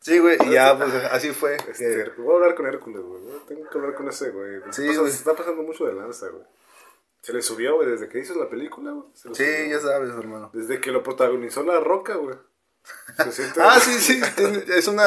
[0.00, 1.56] Sí, güey, y ya, pues así fue.
[1.56, 3.20] que- Este, voy a hablar con Hércules, güey.
[3.48, 4.60] Tengo que hablar con ese, güey.
[4.70, 5.10] Sí, güey.
[5.10, 6.44] Se está pasando mucho de lanza, güey.
[7.20, 9.06] Se le subió, güey, desde que hizo la película, güey.
[9.14, 9.66] Sí, subió.
[9.70, 10.50] ya sabes, hermano.
[10.54, 12.36] Desde que lo protagonizó La Roca, güey.
[13.22, 13.60] Se siente...
[13.62, 14.20] Ah, sí, sí,
[14.74, 15.04] es una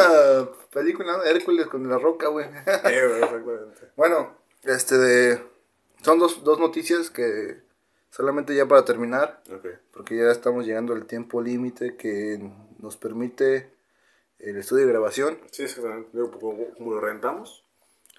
[0.71, 1.23] película, ¿no?
[1.23, 2.45] Hércules con la roca, güey.
[2.67, 3.89] Eh, güey, exactamente.
[3.95, 5.41] bueno, este de...
[6.03, 7.61] Son dos, dos noticias que
[8.11, 9.65] solamente ya para terminar, Ok.
[9.93, 13.71] porque ya estamos llegando al tiempo límite que nos permite
[14.41, 15.39] el estudio de grabación.
[15.51, 16.09] Sí, exactamente.
[16.13, 17.63] Digo, como, lo rentamos.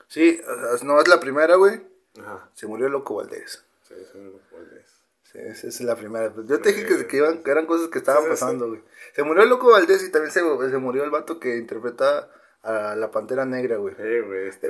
[0.08, 0.40] Sí,
[0.82, 1.80] no es la primera, güey.
[2.20, 2.50] Ajá.
[2.54, 3.64] Se murió el loco Valdés.
[3.86, 4.18] Sí, sí,
[4.50, 4.90] ¿cuál es?
[5.30, 6.32] Sí, esa es la primera.
[6.44, 8.40] Yo te dije que, que iban, que eran cosas que estaban Sí, sí, sí.
[8.40, 8.82] pasando, güey.
[9.14, 12.28] Se murió el loco Valdés y también se, se murió el vato que interpreta
[12.62, 13.94] a la Pantera Negra, güey.
[13.98, 14.68] Eh, güey, este...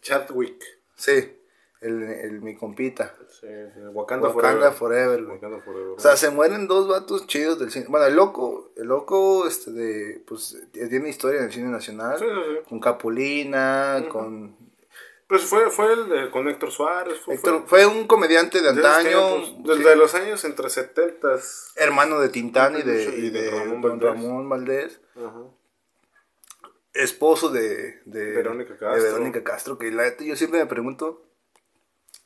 [0.00, 0.62] Chadwick.
[0.96, 1.38] Sí,
[1.86, 3.14] el, el, mi compita.
[3.28, 3.80] Sí, sí.
[3.92, 4.72] Wakanda, Wakanda Forever.
[4.72, 5.34] Forever, güey.
[5.36, 5.88] Wakanda Forever.
[5.96, 7.86] O sea, se mueren dos vatos chidos del cine.
[7.88, 12.18] Bueno, el loco, el loco, este, de, pues, tiene historia en el cine nacional.
[12.18, 12.26] Sí.
[12.68, 14.56] Con Capulina, con...
[15.28, 17.18] Pues fue, fue el de, con Héctor Suárez.
[17.18, 21.40] Fue, Héctor, fue un comediante de fue de antaño, Desde los años entre 70
[21.74, 24.02] hermano de Tintán y de, Y de de Ramón Valdés.
[24.02, 25.00] Ramón Valdés.
[26.94, 29.02] Esposo de, de, Verónica de Castro.
[29.02, 31.26] Verónica Castro, que la yo siempre me pregunto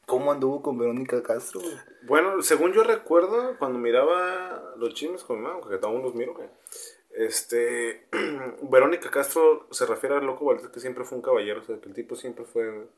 [0.07, 1.61] cómo anduvo con Verónica Castro.
[1.61, 1.75] güey?
[2.03, 6.35] Bueno, según yo recuerdo, cuando miraba los chismes con mi mamá, que aún los miro,
[6.35, 6.49] güey,
[7.11, 8.07] este,
[8.63, 11.89] Verónica Castro se refiere al loco Valdés que siempre fue un caballero, o sea, que
[11.89, 12.91] el tipo siempre fue un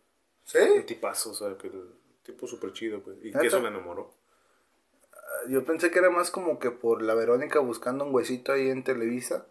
[0.45, 0.59] ¿Sí?
[0.87, 1.91] tipazo, o sea, que el
[2.23, 3.41] tipo súper chido, pues, y ¿Neta?
[3.41, 4.15] que eso me enamoró.
[5.49, 8.85] Yo pensé que era más como que por la Verónica buscando un huesito ahí en
[8.85, 9.47] Televisa.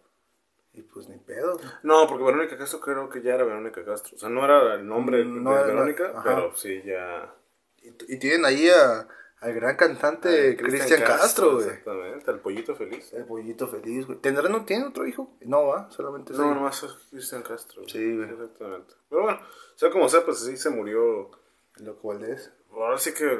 [0.74, 1.60] Y pues ni pedo.
[1.82, 4.86] No, porque Verónica Castro creo que ya era Verónica Castro, o sea, no era el
[4.86, 7.34] nombre no de Verónica, pero sí ya...
[7.82, 9.08] Y, y tienen ahí a,
[9.42, 11.66] al gran cantante Cristian Castro, güey.
[11.66, 13.12] Exactamente, al pollito feliz.
[13.12, 14.18] El pollito feliz, güey.
[14.18, 15.36] ¿Tendrá, no tiene otro hijo?
[15.40, 17.82] No, va, solamente No, nomás es Cristian Castro.
[17.88, 18.30] Sí, güey.
[18.30, 18.94] Exactamente.
[19.10, 19.40] Pero bueno,
[19.74, 21.30] sea como sea, pues sí se murió.
[21.78, 22.52] Loco Valdés.
[22.70, 23.36] Ahora sí que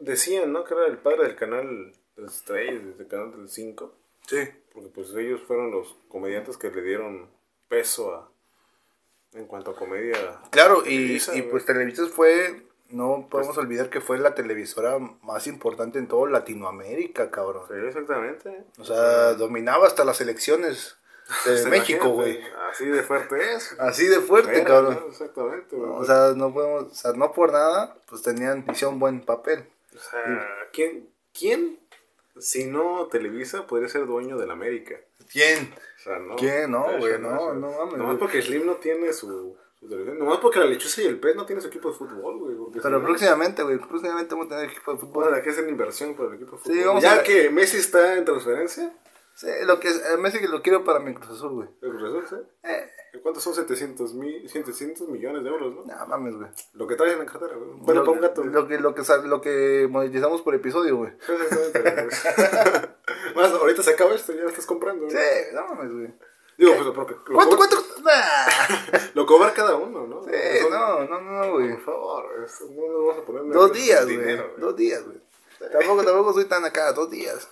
[0.00, 0.64] decían, ¿no?
[0.64, 3.94] Que era el padre del canal del 3, del canal del 5.
[4.26, 4.48] Sí.
[4.72, 7.28] Porque pues ellos fueron los comediantes que le dieron
[7.68, 8.30] peso a...
[9.34, 10.42] En cuanto a comedia.
[10.50, 11.18] Claro, y,
[11.50, 17.30] pues Televisa fue, no podemos olvidar que fue la televisora más importante en todo Latinoamérica,
[17.30, 17.64] cabrón.
[17.68, 18.64] Sí, exactamente.
[18.78, 20.96] O sea, dominaba hasta las elecciones
[21.44, 22.40] de Pues, México, güey.
[22.70, 23.76] Así de fuerte es.
[23.80, 24.98] Así de fuerte, Era, cabrón.
[25.00, 25.08] ¿no?
[25.08, 25.74] Exactamente.
[25.76, 25.90] güey.
[25.90, 29.64] O sea, no podemos, o sea, no por nada, pues tenían, hicieron buen papel.
[29.94, 31.78] O sea, ¿quién, ¿quién,
[32.38, 34.96] si no Televisa, podría ser dueño de la América?
[35.30, 35.74] ¿Quién?
[35.98, 36.36] O sea, no.
[36.36, 36.70] ¿Quién?
[36.70, 39.56] No, güey, no, o sea, no mames, Nomás porque Slim no tiene su.
[39.82, 42.80] Nomás porque la lechuza y el pez no tienen su equipo de fútbol, güey.
[42.82, 45.24] Pero próximamente, güey, próximamente vamos a tener equipo de fútbol.
[45.24, 46.76] Bueno, que hacer inversión para el equipo de fútbol.
[46.76, 48.92] Sí, vamos ya a- que Messi está en transferencia,
[49.34, 51.68] Sí, lo que es, a Messi que lo quiero para mi Cruz Azul, güey.
[51.80, 52.68] el Cruz Azul, ¿sí?
[52.68, 52.90] Eh,
[53.22, 55.84] ¿Cuántos son 700, mil, 700 millones de euros, no?
[55.84, 56.48] no mames, güey.
[56.74, 57.70] Lo que traes en la cartera, güey.
[57.78, 58.44] Bueno, para un gato.
[58.44, 61.12] lo que, lo que, lo que monetizamos por episodio, güey.
[61.12, 62.14] Exactamente.
[63.34, 65.04] Más, ahorita se acaba esto, ya lo estás comprando.
[65.04, 65.10] ¿no?
[65.10, 65.16] Sí,
[65.54, 66.14] no mames, güey.
[66.62, 68.02] Digo, pues, porque lo, ¿Cuánto, cobra, cuánto?
[68.02, 68.98] Nah.
[69.14, 70.22] lo cobra cada uno, ¿no?
[70.24, 71.70] Sí, no, no, no, güey.
[71.74, 74.36] Por favor, eso no nos vamos a poner Dos días, güey.
[74.58, 75.20] Dos días, güey.
[75.72, 77.48] Tampoco, tampoco soy tan acá, dos días.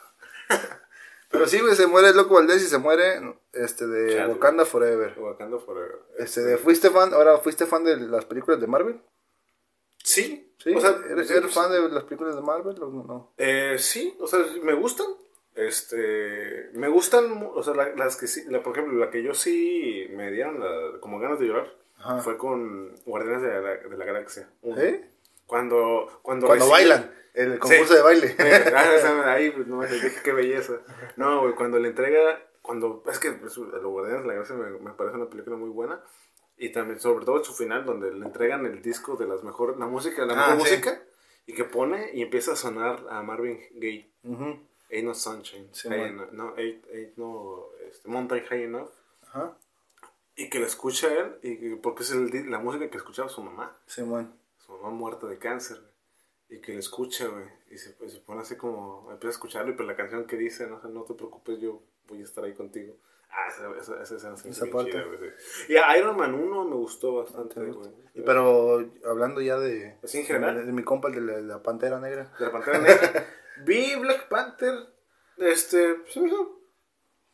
[1.31, 3.21] Pero sí, güey, se muere el loco Valdés y se muere
[3.53, 4.27] este de.
[4.27, 5.17] Wakanda Forever.
[5.19, 6.01] Wakanda Forever.
[6.19, 9.01] Este de, ¿fuiste fan, ahora fuiste fan de las películas de Marvel?
[10.03, 11.59] Sí, Sí, o sea, ¿eres, sí, eres sí.
[11.59, 13.33] fan de las películas de Marvel o no?
[13.39, 15.07] Eh, sí, o sea, me gustan.
[15.61, 19.35] Este, me gustan, o sea, la- las que sí, la, por ejemplo, la que yo
[19.35, 22.19] sí me dieron la- como ganas de llorar Ajá.
[22.21, 24.49] fue con Guardianes de la, de la Galaxia.
[24.63, 25.05] ¿Eh?
[25.47, 27.95] Cuando, cuando, Cuando bailan, el concurso Sí.
[27.95, 28.35] de baile.
[28.39, 29.81] Eh, ah, ahí, pues, no
[30.25, 30.81] qué belleza.
[31.17, 34.71] No, güey, cuando le entrega, cuando, es que pues, Los Guardianes de la Galaxia me,
[34.79, 36.01] me parece una película muy buena.
[36.57, 39.77] Y también, sobre todo en su final, donde le entregan el disco de las mejores,
[39.79, 40.75] la música, la Ah, mejor sí.
[40.77, 41.03] música,
[41.47, 44.11] y que pone y empieza a sonar a Marvin Gaye.
[44.25, 44.59] Ujú,
[44.91, 45.69] Ain't no sunshine.
[45.73, 48.91] Sí, high no, ain't, ain't no este, mountain high enough.
[49.23, 49.57] Ajá,
[50.37, 53.43] Y que lo escucha él, y que- porque es el la música que escuchaba su
[53.43, 53.77] mamá.
[53.87, 54.35] Simón.
[54.59, 55.79] Su mamá muerta de cáncer.
[56.49, 57.45] Y que lo escucha, güey.
[57.71, 60.37] Y se, pues, se pone así como, empieza a escucharlo, y pues la canción que
[60.37, 62.97] dice, no, sé, no te preocupes, yo voy a estar ahí contigo.
[63.31, 64.91] Ah, esa, esa, esa sí Esa bien parte.
[64.91, 65.73] chida, sí.
[65.73, 67.89] Y a Iron Man 1 me gustó bastante, güey.
[68.27, 70.57] Pero hablando ya de, Así en general.
[70.57, 72.33] de, de mi compa, el de la, de la Pantera Negra.
[72.41, 73.27] De la Pantera Negra.
[73.65, 74.75] Vi Black Panther,
[75.39, 76.61] este, se me hizo...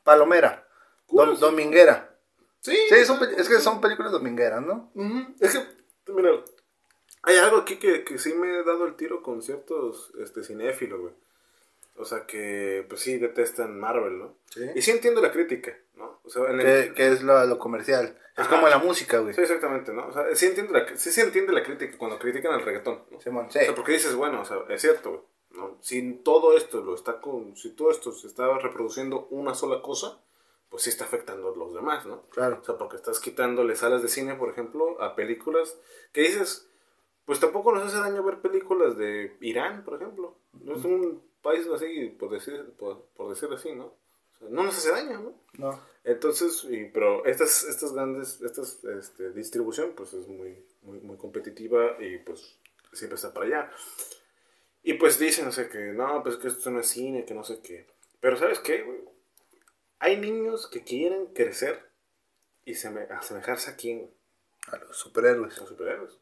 [0.02, 0.66] Palomera.
[1.06, 1.30] Cool.
[1.30, 2.16] Dom- dominguera.
[2.60, 4.90] Sí, Sí, son pe- es que son películas domingueras, ¿no?
[4.94, 5.34] Ujú.
[5.40, 6.30] Es que, mira,
[7.22, 11.00] hay algo aquí que, que sí me he dado el tiro con ciertos este, cinéfilos,
[11.00, 11.14] güey.
[11.98, 14.36] O sea, que pues sí detestan Marvel, ¿no?
[14.50, 14.68] Sí.
[14.74, 16.20] Y sí entiendo la crítica, ¿no?
[16.24, 18.18] O sea, en el- Que, que es lo, lo comercial.
[18.36, 18.50] Es Ajá.
[18.50, 19.32] como la música, güey.
[19.34, 20.08] Sí, exactamente, ¿no?
[20.08, 23.20] O sea, sí, entiendo la, sí se entiende la crítica cuando critican al reggaetón, ¿no?
[23.20, 23.58] Simón, sí.
[23.60, 25.22] O sea, porque dices, bueno, o sea, es cierto, güey.
[25.56, 25.78] ¿No?
[25.80, 30.20] Si todo esto lo está con, si todo esto se está reproduciendo una sola cosa,
[30.68, 32.22] pues sí está afectando a los demás, ¿no?
[32.30, 32.58] Claro.
[32.60, 35.78] O sea, porque estás quitándole salas de cine, por ejemplo, a películas
[36.12, 36.68] que dices,
[37.24, 40.36] pues tampoco nos hace daño ver películas de Irán, por ejemplo.
[40.52, 43.86] No es un país así, por decir, por, por decir así, ¿no?
[43.86, 45.34] O sea, no nos hace daño, ¿no?
[45.58, 45.80] No.
[46.04, 51.96] Entonces, y, pero estas, estas grandes, estas este, distribución, pues es muy, muy, muy competitiva
[52.00, 52.58] y pues
[52.92, 53.70] siempre está para allá.
[54.86, 57.42] Y pues dicen, o sea, que no, pues que esto no es cine, que no
[57.42, 57.86] sé qué.
[58.20, 58.98] Pero ¿sabes qué, güey?
[59.98, 61.82] Hay niños que quieren crecer
[62.64, 64.10] y seme- asemejarse a quién, güey?
[64.68, 65.56] A los superhéroes.
[65.56, 66.18] a los superhéroes.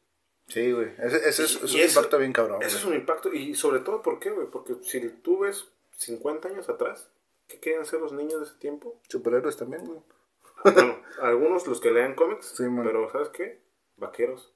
[0.48, 0.92] Sí, güey.
[0.98, 2.62] Ese, ese es, Y- es y un eso- impacto bien cabrón.
[2.62, 4.46] Eso es un impacto y sobre todo, ¿por qué, güey?
[4.50, 5.66] Porque si tú ves
[5.98, 7.08] 50 años atrás,
[7.48, 8.98] ¿qué quieren ser los niños de ese tiempo?
[9.08, 10.00] Superhéroes también, güey.
[10.64, 13.60] Bueno, algunos los que lean cómics, Sí, pero ¿sabes qué?
[13.98, 14.52] Vaqueros.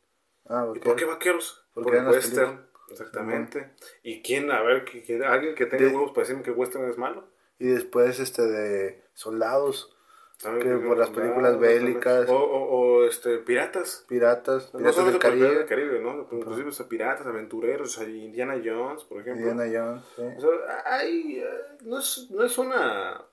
[0.49, 1.63] Ah, ¿Y por qué vaqueros?
[1.75, 2.68] Porque Por el western.
[2.91, 3.71] Exactamente.
[4.03, 6.89] ¿Y quién, a ver, que, que- alguien que tenga De- huevos para decirme que western
[6.91, 7.25] es malo?
[7.59, 9.95] Y después, este, de soldados,
[10.41, 12.29] También Que por las películas bélicas.
[12.29, 12.63] O, o,
[13.01, 14.05] o, este, piratas.
[14.09, 16.29] piratas, No piratas solamente del por Piratas del Caribe, Caribe, ¿no?
[16.39, 19.49] Inclusive o sea, piratas, aventureros, o sea, Indiana Jones, por ejemplo.
[19.51, 20.23] Indiana Jones, sí.
[20.37, 21.49] O sea, hay, eh,
[21.83, 23.25] no, es, no es una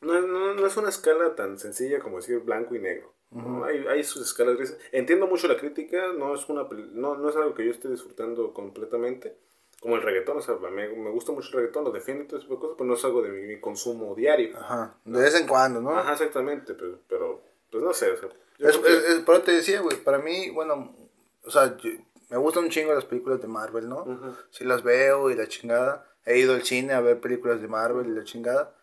[0.00, 3.12] no, no- no es una escala tan sencilla como decir blanco y negro.
[3.30, 3.64] ¿No?
[3.64, 4.78] hay, hay sus escalas grises.
[4.92, 8.52] Entiendo mucho la crítica, no es, una, no, no es algo que yo esté disfrutando
[8.52, 9.36] completamente.
[9.80, 12.38] Como el reggaetón, o sea, me, me gusta mucho el reggaetón, lo defiendo y todo
[12.38, 14.56] ese tipo de cosas, pero no es algo de mi, mi consumo diario.
[14.58, 15.90] Ajá, de vez en cuando, ¿no?
[15.96, 19.44] Ajá, exactamente, pero, pero pues no sé, o sea, Es, que- es- es- por eso
[19.44, 20.96] te decía, güey, para mí, bueno,
[21.44, 21.90] o sea, yo-
[22.30, 24.02] me gustan un chingo las películas de Marvel, ¿no?
[24.02, 24.34] Ujú.
[24.50, 26.04] Sí las veo y la chingada.
[26.26, 28.74] He ido al cine a ver películas de Marvel y la chingada.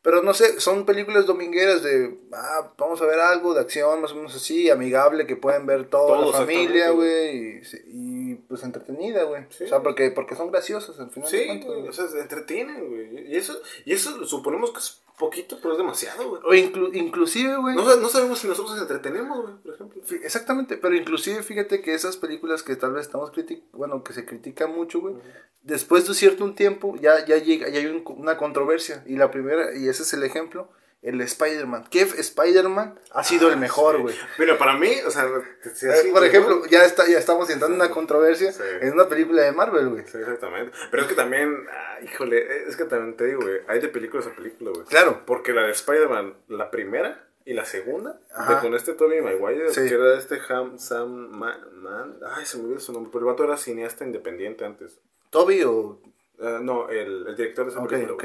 [0.00, 4.12] Pero no sé, son películas domingueras de, ah, vamos a ver algo de acción, más
[4.12, 9.42] o menos así, amigable, que pueden ver toda la familia, güey, y, pues entretenida, güey.
[9.50, 9.64] Sí.
[9.64, 11.30] O sea, porque, porque son graciosas al final.
[11.30, 11.90] de Sí, cuentas, güey, güey.
[11.90, 13.32] o sea, se entretienen, güey.
[13.32, 16.42] Y eso, y eso suponemos que es poquito, pero es demasiado, güey.
[16.44, 17.74] O inclu- inclusive, güey.
[17.74, 20.00] No, no sabemos si nosotros nos entretenemos, güey, por ejemplo.
[20.22, 24.24] Exactamente, pero inclusive fíjate que esas películas que tal vez estamos criticando, bueno, que se
[24.24, 25.16] critican mucho, güey,
[25.62, 29.02] después de cierto un tiempo ya, ya llega, ya hay un- una controversia.
[29.06, 30.70] Y la primera, y ese es el ejemplo,
[31.02, 31.86] el Spider-Man.
[31.90, 34.02] ¿Qué Spider-Man ha sido el mejor, Sí.
[34.02, 34.14] güey?
[34.38, 35.28] Mira, para mí, o sea,
[35.74, 38.62] si Eh, así, Por ejemplo, ya está, ya estamos entrando en una controversia Sí.
[38.80, 40.04] en una película de Marvel, güey.
[40.06, 40.72] Sí, exactamente.
[40.90, 44.26] Pero es que también, ah, híjole, es que también te digo, güey, hay de películas
[44.26, 44.86] a películas, güey.
[44.86, 45.22] Claro.
[45.24, 49.86] Porque la de Spider-Man, la primera y la segunda, de con este Tobey Maguire, Sí.
[49.88, 53.32] que era este Ham, Sam Man, Man- ay, se me olvidó su nombre, pero el
[53.32, 54.98] vato era cineasta independiente antes.
[55.30, 56.00] Toby o...
[56.42, 58.24] Ah, no, el, el director de esa Ok, película, ok.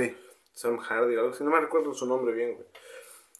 [0.53, 2.67] Sam Hardy, algo así, no me recuerdo su nombre bien, güey.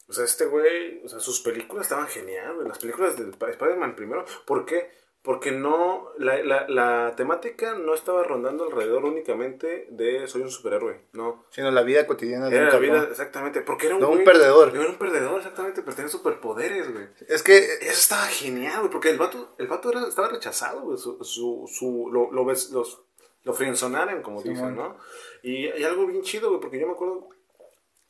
[0.10, 2.68] O sea, este güey, o sea, sus películas estaban geniales, güey.
[2.68, 4.26] Las películas de Sp- Spider-Man primero.
[4.46, 4.92] ¿Por qué?
[5.22, 11.00] Porque no, la, la, la temática no estaba rondando alrededor únicamente de soy un superhéroe,
[11.14, 11.46] no.
[11.50, 14.26] Sino la vida cotidiana de Era un la vida, exactamente, porque era un, un güey-
[14.26, 14.76] perdedor.
[14.76, 17.08] Era un perdedor, exactamente, pero tenía superpoderes, güey.
[17.30, 17.56] Es que...
[17.58, 20.98] Eso estaba genial, güey, porque el vato, el vato era, estaba rechazado, güey.
[20.98, 23.02] Su, su, su, lo, lo, ves- los,
[23.44, 24.76] lo friendzonaron, como Sí, dicen.
[24.76, 24.98] ¿no?
[25.42, 27.30] Y hay algo bien chido, güey, porque yo me acuerdo,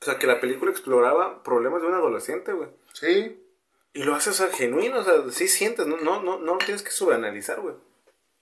[0.01, 2.69] o sea, que la película exploraba problemas de un adolescente, güey.
[2.93, 3.39] Sí.
[3.93, 6.57] Y lo hace, o sea, genuino, o sea, sí sientes, no, no, no, no lo
[6.57, 7.75] tienes que sobreanalizar, güey.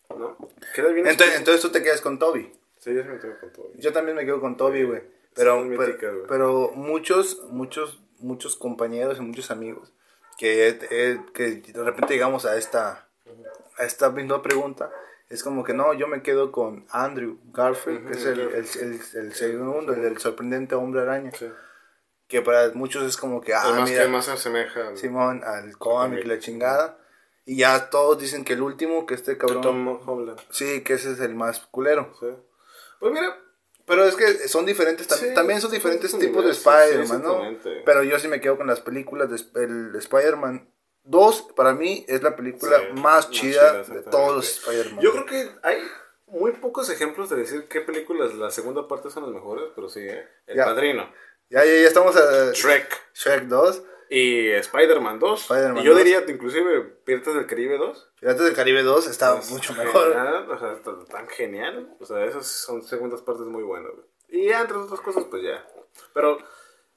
[0.10, 0.38] ¿No?
[0.76, 2.52] Bien Entonces, entonces tú te quedas con Toby.
[2.80, 3.72] Sí, yo sí me tengo con todo.
[3.76, 5.02] Yo también me quedo con Toby, güey.
[5.34, 9.94] Pero, muy pero, pero muchos, muchos, muchos compañeros y muchos amigos
[10.42, 13.08] que, eh, que de repente llegamos a esta,
[13.78, 14.92] a esta misma pregunta,
[15.32, 19.02] es como que no, yo me quedo con Andrew Garfield, que es el, el, el-
[19.16, 21.50] el segundo, el del sorprendente hombre araña, Sí.
[22.28, 25.42] que para muchos es como que, ah, Además mira, que más se asemeja al Simón,
[25.44, 26.98] al cómic, la chingada.
[27.46, 30.40] Y ya todos dicen que el último, que este cabrón, Tom Holland.
[30.52, 32.14] sí, que ese es el más culero.
[32.20, 32.28] Sí.
[33.00, 33.36] Pues mira,
[33.88, 37.42] Pero es que son diferentes, tam- Sí, también son diferentes tipos de Spider-Man, ¿no?
[37.84, 40.70] Pero yo sí me quedo con las películas de el Spider-Man
[41.04, 45.00] 2, para mí es la película Sí, más más chida chida, de todos los Spider-Man.
[45.02, 45.78] Yo creo que hay
[46.28, 50.02] muy pocos ejemplos de decir qué películas la segunda parte son las mejores, pero sí,
[50.02, 50.28] ¿eh?
[50.48, 50.66] El Ya.
[50.66, 51.12] Padrino.
[51.50, 53.84] Ya, ya, ya estamos a Shrek Shrek 2.
[54.10, 55.42] y Spider-Man 2.
[55.42, 56.04] Spider-Man y yo 2.
[56.04, 58.10] diría, inclusive, Piratas del Caribe 2.
[58.20, 60.04] Piratas del Caribe 2 está Es mucho mejor.
[60.14, 61.96] genial, o sea, está tan genial.
[62.00, 63.92] O sea, esas son segundas partes muy buenas.
[64.30, 65.66] Y ya, entre otras cosas, pues ya.
[66.14, 66.38] Pero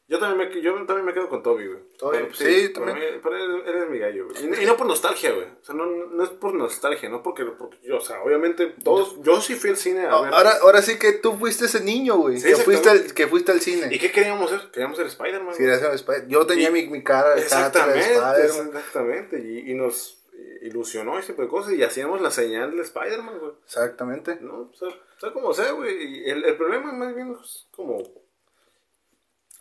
[0.07, 1.78] yo también me, yo también me quedo con Toby, güey.
[1.98, 3.14] Toby, Pero, sí, para también.
[3.14, 4.44] mí- él, él es mi gallo, güey.
[4.44, 5.46] Y, no- y no por nostalgia, güey.
[5.46, 9.16] O sea, no, no es por nostalgia, no porque, porque yo, o sea, obviamente, todos,
[9.22, 10.34] yo sí fui al cine a No, ver.
[10.34, 12.38] ahora, ahora sí que tú fuiste ese niño, güey.
[12.38, 13.14] Sí, que, fuiste al, exactamente.
[13.14, 13.88] que fuiste al cine.
[13.90, 14.61] ¿Y qué queríamos ser?
[14.70, 15.55] Queríamos ser Spider-Man.
[15.55, 15.68] Sí, güey.
[15.70, 18.76] gracias a Spider- Yo tenía Y- mi, mi cara de carátula de Exactamente, Spider-Man.
[18.76, 19.40] exactamente.
[19.40, 20.20] Y, y nos
[20.62, 23.52] ilusionó ese tipo de cosas y hacíamos la señal de Spider-Man, güey.
[23.64, 24.38] Exactamente.
[24.40, 24.70] ¿no?
[24.70, 26.20] O sea, o sea, como sea, güey.
[26.24, 28.02] y El, el problema más bien es como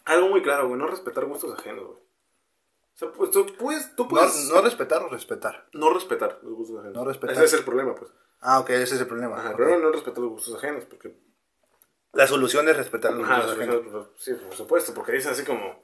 [0.05, 1.97] algo muy claro, güey, no respetar gustos ajenos, güey.
[1.97, 5.67] O sea, pues tú puedes, tú No, puedes no respetar o respetar.
[5.73, 6.95] no respetar los gustos ajenos.
[6.95, 7.35] No respetar.
[7.35, 8.11] Ese es el problema, pues.
[8.41, 9.35] Ah, ok, ese es el problema.
[9.37, 9.57] Ajá, el ok.
[9.57, 11.15] problema no es respetar los gustos ajenos, porque...
[12.11, 13.81] La solución es respetar los Ajá, gustos ajenos.
[13.91, 15.81] sea, sí, por supuesto, porque dicen así como...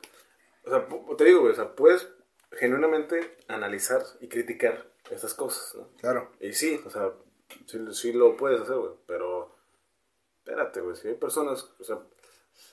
[0.66, 2.08] O sea, te digo, güey, o sea, puedes
[2.52, 5.90] genuinamente analizar y criticar estas cosas, ¿no?
[6.00, 6.32] Claro.
[6.40, 7.12] Y sí, o sea,
[7.66, 9.56] sí, sí lo puedes hacer, güey, pero
[10.40, 12.00] espérate, güey, si hay personas, o sea,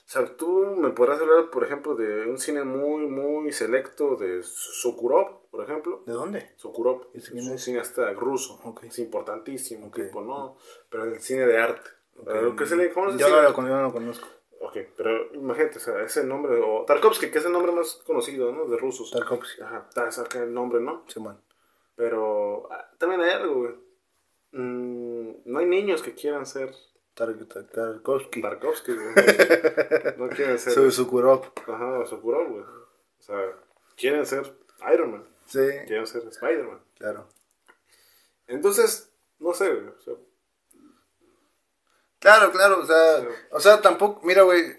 [0.05, 4.41] o sea, tú me podrás hablar, por ejemplo, de un cine muy, muy selecto de
[4.43, 6.03] Sokurov, por ejemplo.
[6.05, 6.51] ¿De dónde?
[6.57, 8.83] Sokurov ¿Ese es un cineasta ruso, Ok.
[8.83, 9.95] es importantísimo, Ok.
[9.95, 10.57] tipo, ¿no?
[10.89, 11.89] Pero el cine de arte.
[12.25, 13.17] Pero ¿Qué se le conoce?
[13.19, 14.27] Yo no lo, yo no lo conozco.
[14.59, 18.51] Ok, pero imagínate, o sea, ese nombre, o Tarkovsky, que es el nombre más conocido,
[18.51, 18.65] ¿no?
[18.65, 19.11] De rusos.
[19.11, 19.61] Tarkovsky.
[19.61, 21.03] Ajá, ta- saca el nombre, ¿no?
[21.07, 21.39] Simón.
[21.95, 23.73] Pero ah, también hay algo, güey.
[24.53, 26.73] Mm, no hay niños que quieran ser
[27.17, 28.41] Tarkovsky.
[28.41, 29.13] Tarkovsky, güey.
[30.17, 30.73] No quieren ser.
[30.73, 31.51] Su, Sukurov.
[31.67, 32.61] Ajá, Sokurov, güey.
[32.63, 33.39] O sea,
[33.95, 34.53] quieren ser
[34.93, 35.23] Iron Man.
[35.47, 36.79] Sí, Quieren ser Spider-Man.
[36.97, 37.27] claro.
[38.47, 39.87] Entonces, no sé, güey.
[39.87, 40.13] O sea,
[42.19, 43.27] Claro, claro, o sea, Sí.
[43.51, 44.75] o sea, tampoco, mira, güey,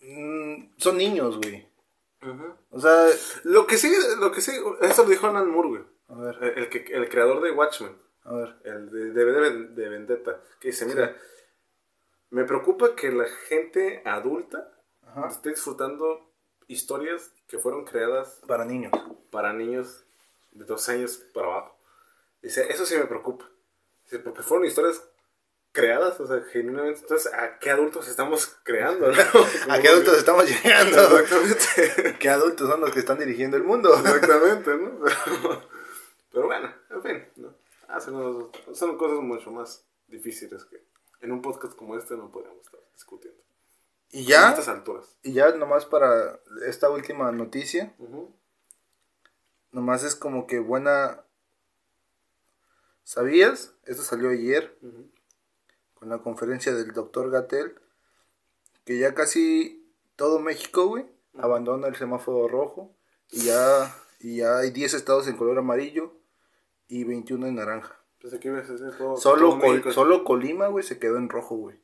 [0.00, 1.68] mm, son niños, güey.
[2.70, 3.06] O sea,
[3.44, 5.82] lo que sí, lo que sí, eso lo dijo Alan Moore, güey.
[6.08, 7.96] a ver, El, el el creador de Watchmen.
[8.24, 8.56] A ver.
[8.64, 10.40] El de, de, de- de Vendetta.
[10.60, 11.16] Que dice, mira,
[12.30, 14.70] me preocupa que la gente adulta
[15.06, 15.28] Ajá.
[15.28, 16.30] esté disfrutando
[16.68, 18.92] historias que fueron creadas Para niños.
[19.30, 20.04] para niños
[20.52, 21.76] de dos años para abajo.
[22.42, 23.48] Dice, eso sí me preocupa.
[24.04, 25.02] Dice, porque fueron historias
[25.72, 27.00] creadas, o sea, genuinamente.
[27.00, 29.10] Entonces, ¿a qué adultos estamos creando?
[29.10, 29.14] no?
[29.72, 31.18] ¿A qué adultos estamos llegando?
[31.18, 32.16] Exactamente.
[32.18, 33.92] ¿Qué adultos son los que están dirigiendo el mundo?
[33.94, 34.98] Exactamente, ¿no?
[35.04, 35.62] Pero,
[36.32, 37.54] pero bueno, en fin, ¿no?
[37.90, 40.84] Ah, son, son cosas mucho más difíciles que
[41.20, 43.40] en un podcast como este no podríamos estar discutiendo.
[44.10, 45.18] Y A ya, estas alturas.
[45.22, 47.94] y ya nomás para esta última noticia,
[49.72, 51.24] nomás es como que buena...
[53.04, 53.74] ¿Sabías?
[53.84, 54.78] Esto salió ayer
[55.94, 57.74] con la conferencia del doctor Gatel,
[58.84, 62.94] que ya casi todo México, güey, abandona el semáforo rojo
[63.30, 66.19] y ya, y ya hay 10 estados en color amarillo
[66.90, 67.96] y 21 en naranja.
[68.20, 69.16] Pensé que ibas a decir todo.
[69.16, 69.92] Solo, todo Col- México.
[69.92, 71.76] solo Colima, güey, se quedó en rojo, güey.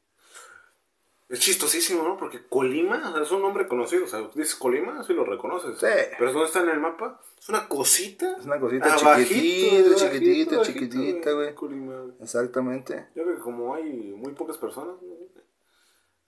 [1.28, 2.16] Es chistosísimo, ¿no?
[2.16, 4.04] Porque Colima o sea, es un nombre conocido.
[4.04, 5.76] O sea, dices Colima, sí lo reconoces.
[5.78, 5.86] Sí.
[6.18, 7.20] Pero ¿dónde está en el mapa?
[7.38, 8.36] Es una cosita.
[8.38, 11.54] Es una cosita abajito, chiquitita, abajito, chiquitita, abajito, chiquitita, güey.
[11.54, 12.14] Colima, güey.
[12.20, 13.08] Exactamente.
[13.16, 13.84] Yo creo que como hay
[14.16, 14.96] muy pocas personas.
[15.02, 15.16] ¿no?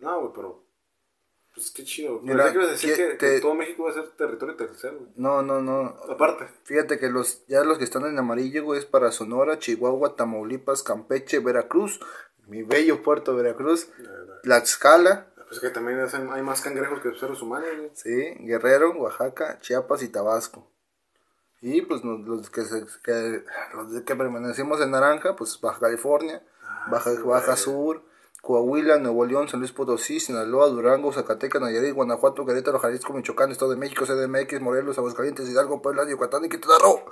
[0.01, 0.65] No, güey, pero.
[1.59, 2.21] Pues qué chido.
[2.23, 4.97] Mira, Pensé que decir que que, que te- todo México va a ser territorio tercero,
[4.99, 5.11] güey.
[5.17, 5.97] No, no, no.
[6.09, 6.47] Aparte.
[6.65, 10.83] Fíjate que los ya los que están en amarillo, güey, es para Sonora, Chihuahua, Tamaulipas,
[10.83, 11.99] Campeche, Veracruz,
[12.47, 13.89] mi bello puerto Veracruz,
[14.43, 15.99] Tlaxcala, Pues que también
[16.33, 17.91] hay más cangrejos que seres humanos, güey.
[17.95, 20.71] Sí, Guerrero, Oaxaca, Chiapas y Tabasco.
[21.61, 23.45] Y pues los que, se- que-
[23.75, 26.43] los que permanecemos en naranja, pues Baja California,
[26.91, 27.57] Baja, Ah, sí, Baja güey.
[27.59, 28.03] Sur,
[28.43, 33.73] Coahuila, Nuevo León, San Luis Potosí, Sinaloa, Durango, Zacatecas, Nayarit, Guanajuato, Querétaro, Jalisco, Michoacán, Estado
[33.73, 37.03] de México, CDMX, Morelos, Aguascalientes, Hidalgo, Puebla, Yucatán y Quintana Roo.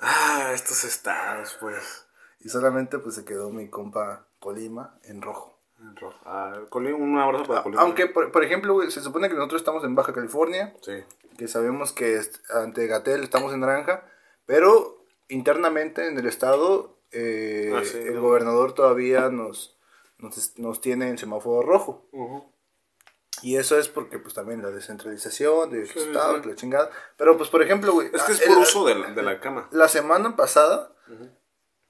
[0.00, 2.06] Ah, estos estados, pues.
[2.40, 5.58] Y solamente pues se quedó mi compa Colima en rojo.
[5.80, 6.18] En rojo.
[6.24, 7.82] Ah, Colima, un abrazo para Colima.
[7.82, 11.02] Aunque, por, por ejemplo, güey, se supone que nosotros estamos en Baja California, Sí.
[11.36, 12.20] que sabemos que
[12.54, 14.04] ante Gatel estamos en naranja,
[14.44, 18.22] pero internamente en el estado eh, Ah, sí, el no.
[18.22, 19.75] gobernador todavía nos,
[20.18, 22.08] nos, nos tiene en semáforo rojo.
[23.42, 26.48] Y eso es porque pues también la descentralización del Sí, estado, sí.
[26.48, 26.90] la chingada.
[27.18, 29.22] Pero pues por ejemplo, güey, Es que es ah, por el- uso de la, de
[29.22, 29.68] la cama.
[29.72, 30.94] la semana pasada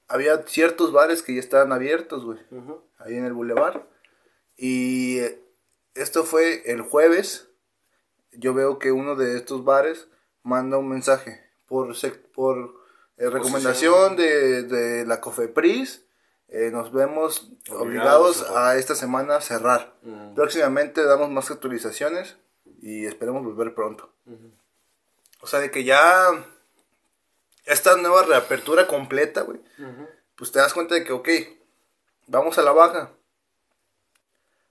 [0.09, 2.39] había ciertos bares que ya estaban abiertos, güey,
[2.99, 3.89] ahí en el bulevar.
[4.57, 5.21] Y
[5.95, 7.49] esto fue el jueves.
[8.33, 10.09] Yo veo que uno de estos bares
[10.43, 11.95] manda un mensaje por,
[12.35, 12.75] por
[13.19, 16.06] eh, recomendación de, de la COFEPRIS
[16.49, 19.95] eh, nos vemos Obligados obligados a a esta semana cerrar.
[20.03, 20.35] Mm.
[20.35, 22.37] Próximamente damos más actualizaciones
[22.81, 24.13] y esperemos volver pronto.
[25.41, 26.45] O sea, de que ya
[27.65, 29.61] esta nueva reapertura completa, güey,
[30.37, 31.29] pues te das cuenta de que, ok,
[32.27, 33.11] vamos a la baja.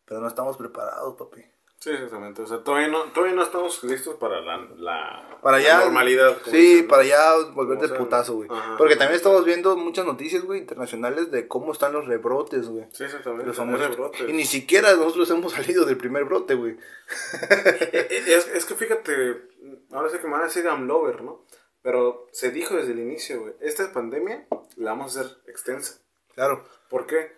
[0.05, 1.43] Pero no estamos preparados, papi.
[1.77, 2.41] Sí, exactamente.
[2.41, 5.79] O sea, todavía no, todavía no estamos listos para la, la, Para la ya.
[5.81, 6.35] normalidad.
[6.49, 8.49] Sí, para ya volver de sea, putazo, güey.
[8.51, 8.75] ajá.
[8.77, 12.85] Porque también estamos viendo muchas noticias, güey, internacionales de cómo están los rebrotes, güey.
[12.91, 13.45] Sí, exactamente.
[13.45, 14.23] Los famosos- brote.
[14.27, 16.71] Y ni siquiera nosotros hemos salido del primer brote, güey.
[16.71, 16.77] Eh,
[18.09, 19.43] eh, Es, es que fíjate,
[19.91, 21.45] ahora sé que me van a decir I'm lover, ¿no?
[21.83, 24.47] Pero se dijo desde el inicio, güey, esta pandemia
[24.77, 25.99] la vamos a hacer extensa.
[26.33, 26.65] Claro.
[26.89, 27.37] ¿Por qué?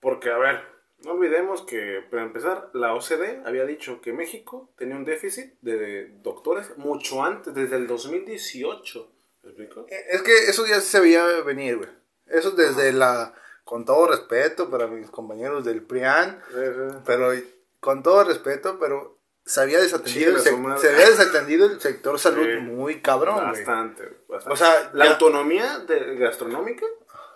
[0.00, 0.60] Porque, a ver,
[1.04, 6.08] no olvidemos que, para empezar, la OCDE había dicho que México tenía un déficit de
[6.22, 9.10] doctores mucho antes, desde el 2018.
[9.42, 9.86] ¿Me explico?
[9.88, 11.88] Es que eso ya se veía venir, güey.
[12.26, 13.34] Eso desde la...
[13.64, 16.96] Con todo respeto para mis compañeros del PRIAN, Sí, sí.
[17.06, 17.32] pero
[17.80, 20.80] con todo respeto, pero se había desatendido, el, madre.
[20.80, 23.36] se había desatendido el sector salud muy cabrón.
[23.36, 24.52] Bastante, bastante.
[24.52, 26.84] O sea, la ya- autonomía de, gastronómica,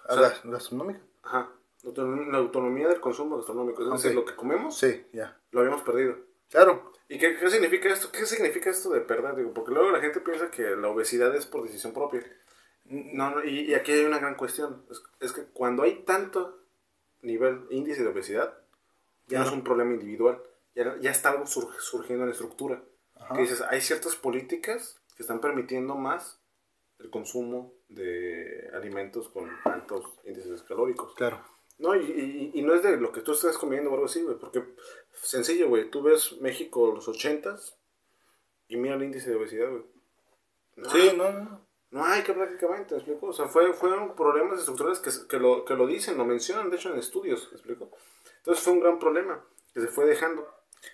[0.06, 1.00] Ah, gas- gastronómica.
[1.22, 1.48] ajá,
[1.82, 5.38] la autonom- la autonomía del consumo gastronómico, es decir, lo que comemos, Sí, ya.
[5.52, 6.16] lo habíamos perdido.
[6.50, 6.92] Claro.
[7.08, 8.10] ¿Y qué, qué significa esto?
[8.12, 9.36] ¿Qué significa esto de perder?
[9.36, 12.22] Digo, porque luego la gente piensa que la obesidad es por decisión propia.
[12.84, 14.84] No, no, y, y aquí hay una gran cuestión.
[14.90, 16.58] Es, es que cuando hay tanto
[17.22, 18.58] nivel, índice de obesidad,
[19.26, 20.42] ya no es un problema individual.
[20.74, 22.82] Ya, ya está algo sur- surgiendo en la estructura.
[23.34, 26.40] Que dices, hay ciertas políticas que están permitiendo más
[26.98, 31.14] el consumo de alimentos con altos índices calóricos.
[31.14, 31.40] Claro.
[31.78, 34.22] No, y, y- y no es de lo que tú estás comiendo o algo así,
[34.22, 34.36] güey.
[34.36, 34.62] Porque,
[35.22, 35.90] sencillo, güey.
[35.90, 37.76] Tú ves México los ochentas
[38.68, 39.82] y mira el índice de obesidad, güey.
[40.76, 41.68] No, Sí, no, no.
[41.90, 43.28] No hay que prácticamente, ¿me explico?
[43.28, 46.76] O sea, fue, fueron problemas estructurales que, que, lo, que lo dicen, lo mencionan, de
[46.76, 47.90] hecho, en estudios, ¿me explico?
[48.38, 50.46] Entonces fue un gran problema que se fue dejando.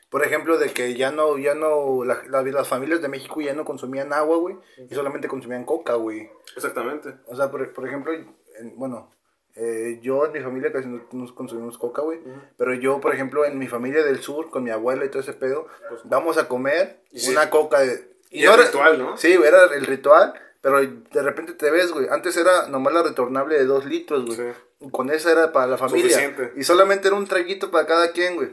[0.08, 3.54] Por ejemplo, de que ya no, ya no, la- la- las familias de México ya
[3.54, 4.56] no consumían agua, güey,
[4.88, 6.30] y solamente consumían coca, güey.
[6.54, 7.16] Exactamente.
[7.26, 9.10] O sea, por, por ejemplo, en- bueno,
[9.56, 12.20] eh, yo en mi familia casi no, no consumimos coca, güey.
[12.56, 15.32] Pero yo, por ejemplo, en mi familia del sur, con mi abuela y todo ese
[15.32, 15.68] pedo,
[16.04, 17.30] vamos a comer Y sí.
[17.30, 17.80] una coca.
[17.80, 19.16] De, Y el ritual, ¿no?
[19.16, 22.08] Sí, era el ritual, pero de repente te ves, güey.
[22.10, 24.36] Antes era nomás la retornable de dos litros, güey.
[24.36, 24.44] Sí.
[24.80, 26.10] Y Con esa era para la familia.
[26.10, 26.52] Suficiente.
[26.56, 28.50] Y solamente era un traguito para cada quien, güey.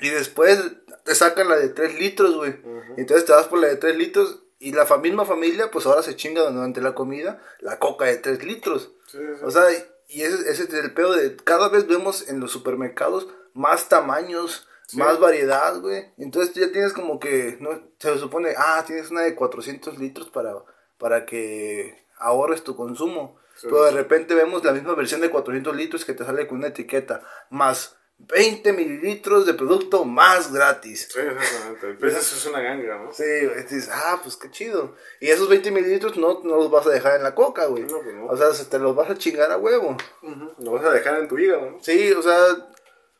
[0.00, 0.62] Y después
[1.04, 2.56] te sacan la de 3 litros, güey.
[2.96, 4.42] Y Entonces te vas por la de 3 litros.
[4.58, 8.44] Y la misma familia, pues ahora se chinga durante la comida la coca de 3
[8.44, 8.92] litros.
[9.06, 9.40] Sí, sí.
[9.42, 9.62] O sea,
[10.10, 11.36] y ese, ese es el pedo de.
[11.36, 16.10] Cada vez vemos en los supermercados más tamaños, más variedad, güey.
[16.18, 17.56] Entonces ya tienes como que.
[17.60, 20.54] no Se supone, ah, tienes una de 400 litros para,
[20.98, 23.38] para que ahorres tu consumo.
[23.54, 23.68] Sí.
[23.68, 26.68] Pero de repente vemos la misma versión de 400 litros que te sale con una
[26.68, 27.22] etiqueta.
[27.50, 27.96] Más
[28.28, 31.08] 20 mililitros de producto más gratis.
[31.10, 31.98] Sí, exactamente.
[31.98, 33.12] Pues eso es una ganga, ¿no?
[33.12, 34.94] Sí, güey, dices, ah, pues qué chido.
[35.20, 37.84] Y esos 20 mililitros no, no los vas a dejar en la coca, güey.
[37.84, 38.26] No, pues no.
[38.26, 39.96] O sea, se te los vas a chingar a huevo.
[40.22, 40.52] Ujú.
[40.58, 41.78] Lo vas a dejar en tu hígado, ¿no?
[41.82, 42.38] Sí, o sea,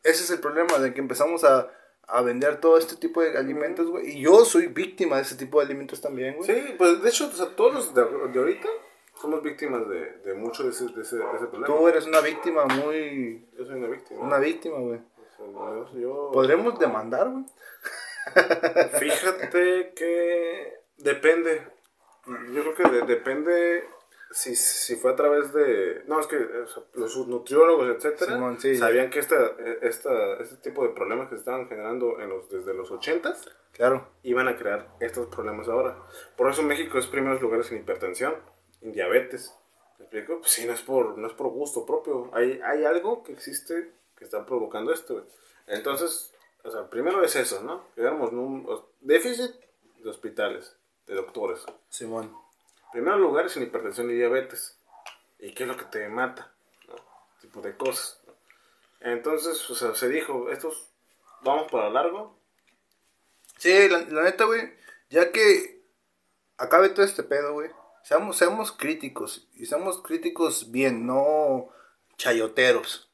[0.02, 1.70] ese es el problema de que empezamos a,
[2.06, 4.10] a vender todo este tipo de alimentos, güey.
[4.10, 6.46] Y yo soy víctima de ese tipo de alimentos también, güey.
[6.46, 8.68] Sí, pues de hecho, o sea, todos los de, de ahorita
[9.20, 11.66] somos víctimas de, de mucho de ese, de ese, de ese problema.
[11.66, 13.46] Tú eres una víctima muy...
[13.58, 14.20] Yo soy una víctima.
[14.20, 15.00] Una víctima, güey.
[15.94, 17.44] Yo- Podremos demandar, güey.
[18.98, 21.66] Fíjate que depende.
[22.52, 23.84] Yo creo que de- depende
[24.30, 26.04] si, si fue a través de...
[26.06, 30.56] No, es que o sea, los nutriólogos, etcétera, Simón, sí, sabían que esta, esta, este
[30.58, 34.08] tipo de problemas que se estaban generando en los, desde los 80s Claro.
[34.22, 35.96] iban a crear estos problemas ahora.
[36.36, 38.34] Por eso México es primeros lugares en hipertensión,
[38.80, 39.54] en diabetes.
[39.98, 40.40] ¿Me explico?
[40.40, 42.30] Pues sí, no es por, no es por gusto propio.
[42.34, 45.14] Hay, hay algo que existe que está provocando esto.
[45.14, 45.26] güey.
[45.66, 46.32] Entonces,
[46.64, 47.86] o sea, primero es eso, ¿no?
[47.94, 49.54] Quedamos en un déficit
[49.98, 50.76] de hospitales,
[51.06, 51.64] de doctores.
[51.88, 52.34] Simón.
[52.92, 54.76] Primeros lugares en hipertensión y diabetes.
[55.38, 56.52] ¿Y qué es lo que te mata?
[56.88, 56.96] ¿no?
[57.40, 58.20] Tipo de cosas.
[58.26, 58.34] ¿no?
[59.00, 60.90] Entonces, o sea, se dijo, estos
[61.42, 62.40] vamos para largo,
[63.60, 64.72] Sí, la, la neta, güey,
[65.10, 65.82] ya que
[66.56, 67.70] acabe todo este pedo, güey,
[68.02, 71.68] seamos, seamos críticos, y seamos críticos bien, no
[72.16, 73.10] chayoteros.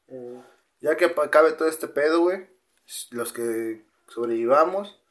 [0.79, 2.47] Ya que acabe todo este pedo, güey,
[3.11, 5.01] los que sobrevivamos,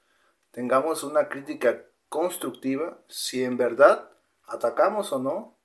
[0.51, 4.11] tengamos una crítica constructiva, si en verdad
[4.47, 5.57] atacamos o no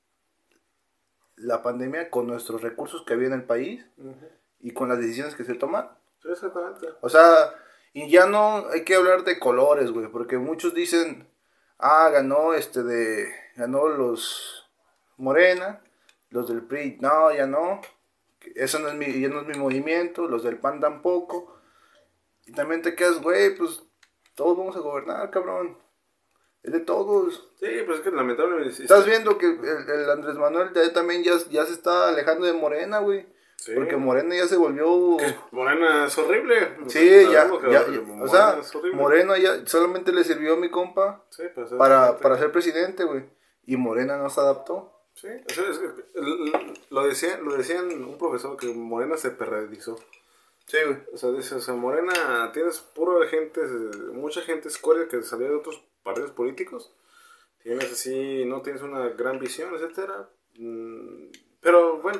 [1.36, 3.86] la pandemia con nuestros recursos que había en el país
[4.59, 5.89] y con las decisiones que se toman.
[6.24, 6.88] Exactamente.
[7.01, 7.53] O sea,
[7.93, 11.28] y ya no hay que hablar de colores, güey, porque muchos dicen,
[11.78, 14.70] ah, ganó este de, ganó los
[15.18, 15.82] Morena,
[16.30, 17.82] los del PRI, no, ya no.
[18.56, 21.58] eso no es mi, ya no es mi movimiento, los del PAN tampoco.
[22.45, 23.84] Y también te quedas, güey, pues
[24.36, 25.78] todos vamos a gobernar, cabrón.
[26.64, 27.49] Es de todos.
[27.60, 28.72] Sí, pues es que lamentablemente.
[28.72, 32.10] sí Estás está- viendo que el, el Andrés Manuel ya también ya, ya se está
[32.10, 33.26] alejando de Morena, güey.
[33.58, 33.74] Sí.
[33.76, 35.18] Porque Morena ya se volvió...
[35.52, 36.78] Morena es horrible.
[36.88, 38.91] Sí, ya, ya, ya- o Morena sea.
[38.93, 43.24] Moreno ya solamente le sirvió a mi compa pues, es para, para ser presidente, güey.
[43.66, 44.91] Y Morena no se adaptó.
[45.14, 49.99] Sí, es el- lo decían, lo decían un profesor que Morena se perredizó.
[50.68, 50.97] Sí, güey.
[51.14, 53.62] O sea, dice, o sea, Morena, tienes pura gente,
[54.14, 56.91] mucha gente escoria que salió de otros partidos políticos.
[57.62, 60.30] Tienes así, no tienes una gran visión, etcétera.
[60.55, 61.26] Mm,
[61.59, 62.20] Pero bueno,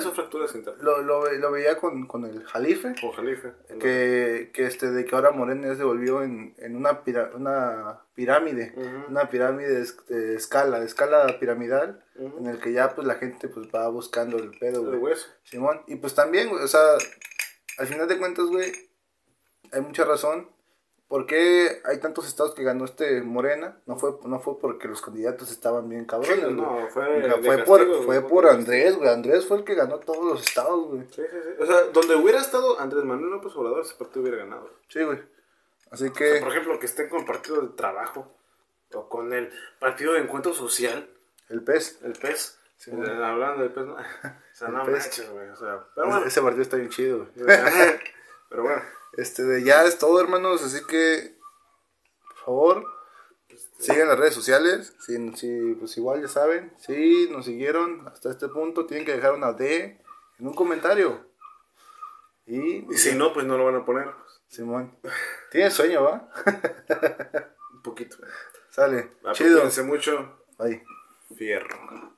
[0.00, 0.82] son fracturas internas.
[0.82, 2.94] Lo, lo, lo veía con, con el Jalife.
[3.00, 3.52] Con Jalife.
[3.80, 8.74] Que, que este de que ahora Morena se volvió en, en una, pira- una pirámide.
[9.08, 12.04] Una pirámide de, de escala, de escala piramidal.
[12.16, 14.98] En el que ya pues la gente pues va buscando el pedo, El güey.
[15.00, 15.28] hueso.
[15.42, 16.80] Simón, y pues también, güey, o sea,
[17.78, 18.70] al final de cuentas, güey,
[19.72, 20.48] hay mucha razón.
[21.12, 23.76] ¿Por qué hay tantos estados que ganó este Morena?
[23.84, 27.28] No fue, no fue porque los candidatos estaban bien cabrones, Sí, no, fue Fue, de
[27.28, 29.10] fue castigo, por, fue Andrés, güey.
[29.10, 31.02] Andrés fue el que ganó todos los estados, güey.
[31.10, 31.62] Sí, sí, sí.
[31.62, 34.70] O sea, donde hubiera estado Andrés Manuel López Obrador, ese partido hubiera ganado.
[34.88, 35.18] Sí, güey.
[35.90, 38.34] Así O sea, que por ejemplo, que estén con el Partido del Trabajo
[38.94, 41.10] o con el Partido de Encuentro Social,
[41.50, 42.58] el PES, el PES.
[42.78, 43.22] Sí, bueno.
[43.22, 43.96] hablando del PES, no.
[43.96, 43.98] O
[44.54, 44.92] sea, El no PES.
[44.94, 45.48] manches, güey.
[45.50, 46.24] O sea, pero bueno.
[46.24, 47.46] ese partido está bien chido, güey.
[48.48, 48.82] pero bueno.
[49.16, 50.62] Este, de ya es todo, hermanos.
[50.62, 51.36] Así que,
[52.28, 52.86] por favor,
[53.78, 54.94] sigan las redes sociales.
[55.00, 59.34] Si, si, pues igual ya saben, si nos siguieron hasta este punto, tienen que dejar
[59.34, 60.00] una D
[60.38, 61.26] en un comentario.
[62.46, 64.10] Y, Y si no, pues no lo van a poner.
[64.48, 64.94] Simón,
[65.50, 66.28] tienes sueño, ¿va?
[67.72, 68.18] Un poquito.
[68.70, 69.62] Sale, chido.
[69.84, 70.44] Mucho.
[70.58, 70.84] Bye.
[71.36, 72.14] Fierro.